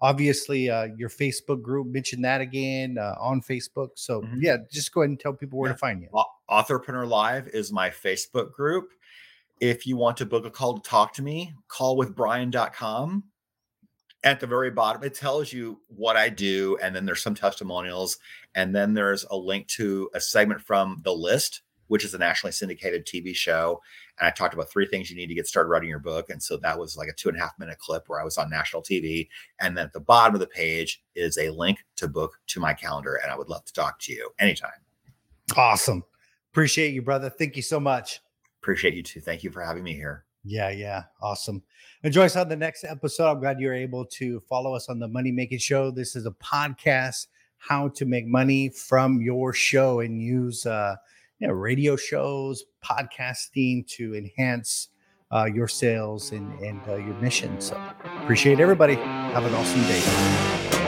obviously 0.00 0.70
uh, 0.70 0.88
your 0.96 1.08
facebook 1.08 1.62
group 1.62 1.86
mention 1.88 2.22
that 2.22 2.40
again 2.40 2.96
uh, 2.98 3.14
on 3.20 3.40
facebook 3.40 3.88
so 3.94 4.20
mm-hmm. 4.20 4.38
yeah 4.40 4.56
just 4.70 4.92
go 4.92 5.02
ahead 5.02 5.10
and 5.10 5.20
tell 5.20 5.32
people 5.32 5.58
where 5.58 5.70
yeah. 5.70 5.74
to 5.74 5.78
find 5.78 6.02
you 6.02 6.08
authorpreneur 6.50 7.06
live 7.06 7.48
is 7.48 7.72
my 7.72 7.90
facebook 7.90 8.52
group 8.52 8.90
if 9.60 9.86
you 9.86 9.96
want 9.96 10.16
to 10.16 10.26
book 10.26 10.44
a 10.44 10.50
call 10.50 10.78
to 10.78 10.88
talk 10.88 11.12
to 11.12 11.22
me 11.22 11.52
call 11.68 11.96
with 11.96 12.14
brian.com 12.14 13.24
at 14.24 14.40
the 14.40 14.46
very 14.46 14.70
bottom 14.70 15.02
it 15.02 15.14
tells 15.14 15.52
you 15.52 15.80
what 15.88 16.16
i 16.16 16.28
do 16.28 16.76
and 16.82 16.94
then 16.94 17.04
there's 17.04 17.22
some 17.22 17.34
testimonials 17.34 18.18
and 18.54 18.74
then 18.74 18.94
there's 18.94 19.24
a 19.30 19.36
link 19.36 19.66
to 19.68 20.08
a 20.14 20.20
segment 20.20 20.60
from 20.60 21.00
the 21.04 21.12
list 21.12 21.62
which 21.88 22.04
is 22.04 22.14
a 22.14 22.18
nationally 22.18 22.52
syndicated 22.52 23.04
tv 23.04 23.34
show 23.34 23.80
and 24.18 24.26
I 24.26 24.30
talked 24.30 24.54
about 24.54 24.70
three 24.70 24.86
things 24.86 25.10
you 25.10 25.16
need 25.16 25.28
to 25.28 25.34
get 25.34 25.46
started 25.46 25.68
writing 25.68 25.88
your 25.88 25.98
book. 25.98 26.28
And 26.30 26.42
so 26.42 26.56
that 26.58 26.78
was 26.78 26.96
like 26.96 27.08
a 27.08 27.12
two 27.12 27.28
and 27.28 27.38
a 27.38 27.40
half 27.40 27.58
minute 27.58 27.78
clip 27.78 28.04
where 28.08 28.20
I 28.20 28.24
was 28.24 28.36
on 28.36 28.50
national 28.50 28.82
TV. 28.82 29.28
And 29.60 29.76
then 29.76 29.86
at 29.86 29.92
the 29.92 30.00
bottom 30.00 30.34
of 30.34 30.40
the 30.40 30.46
page 30.46 31.02
is 31.14 31.38
a 31.38 31.50
link 31.50 31.78
to 31.96 32.08
book 32.08 32.38
to 32.48 32.60
my 32.60 32.74
calendar. 32.74 33.20
And 33.22 33.30
I 33.30 33.36
would 33.36 33.48
love 33.48 33.64
to 33.64 33.72
talk 33.72 33.98
to 34.00 34.12
you 34.12 34.30
anytime. 34.38 34.70
Awesome. 35.56 36.02
Appreciate 36.52 36.94
you, 36.94 37.02
brother. 37.02 37.30
Thank 37.30 37.56
you 37.56 37.62
so 37.62 37.78
much. 37.78 38.20
Appreciate 38.60 38.94
you 38.94 39.02
too. 39.02 39.20
Thank 39.20 39.44
you 39.44 39.50
for 39.50 39.62
having 39.62 39.84
me 39.84 39.94
here. 39.94 40.24
Yeah, 40.44 40.70
yeah. 40.70 41.04
Awesome. 41.20 41.62
Enjoy 42.02 42.24
us 42.24 42.36
on 42.36 42.48
the 42.48 42.56
next 42.56 42.84
episode. 42.84 43.30
I'm 43.30 43.40
glad 43.40 43.60
you're 43.60 43.74
able 43.74 44.04
to 44.06 44.40
follow 44.48 44.74
us 44.74 44.88
on 44.88 44.98
the 44.98 45.08
Money 45.08 45.30
Making 45.30 45.58
Show. 45.58 45.90
This 45.90 46.16
is 46.16 46.26
a 46.26 46.30
podcast, 46.32 47.26
how 47.58 47.88
to 47.88 48.04
make 48.04 48.26
money 48.26 48.68
from 48.68 49.20
your 49.20 49.52
show 49.52 50.00
and 50.00 50.22
use 50.22 50.64
uh 50.64 50.96
you 51.38 51.46
know, 51.46 51.54
radio 51.54 51.96
shows, 51.96 52.64
podcasting 52.84 53.86
to 53.88 54.14
enhance 54.14 54.88
uh, 55.30 55.44
your 55.44 55.68
sales 55.68 56.32
and, 56.32 56.52
and 56.60 56.80
uh, 56.88 56.96
your 56.96 57.14
mission. 57.14 57.60
So 57.60 57.80
appreciate 58.22 58.60
everybody. 58.60 58.94
Have 58.94 59.44
an 59.44 59.54
awesome 59.54 59.82
day. 59.82 60.87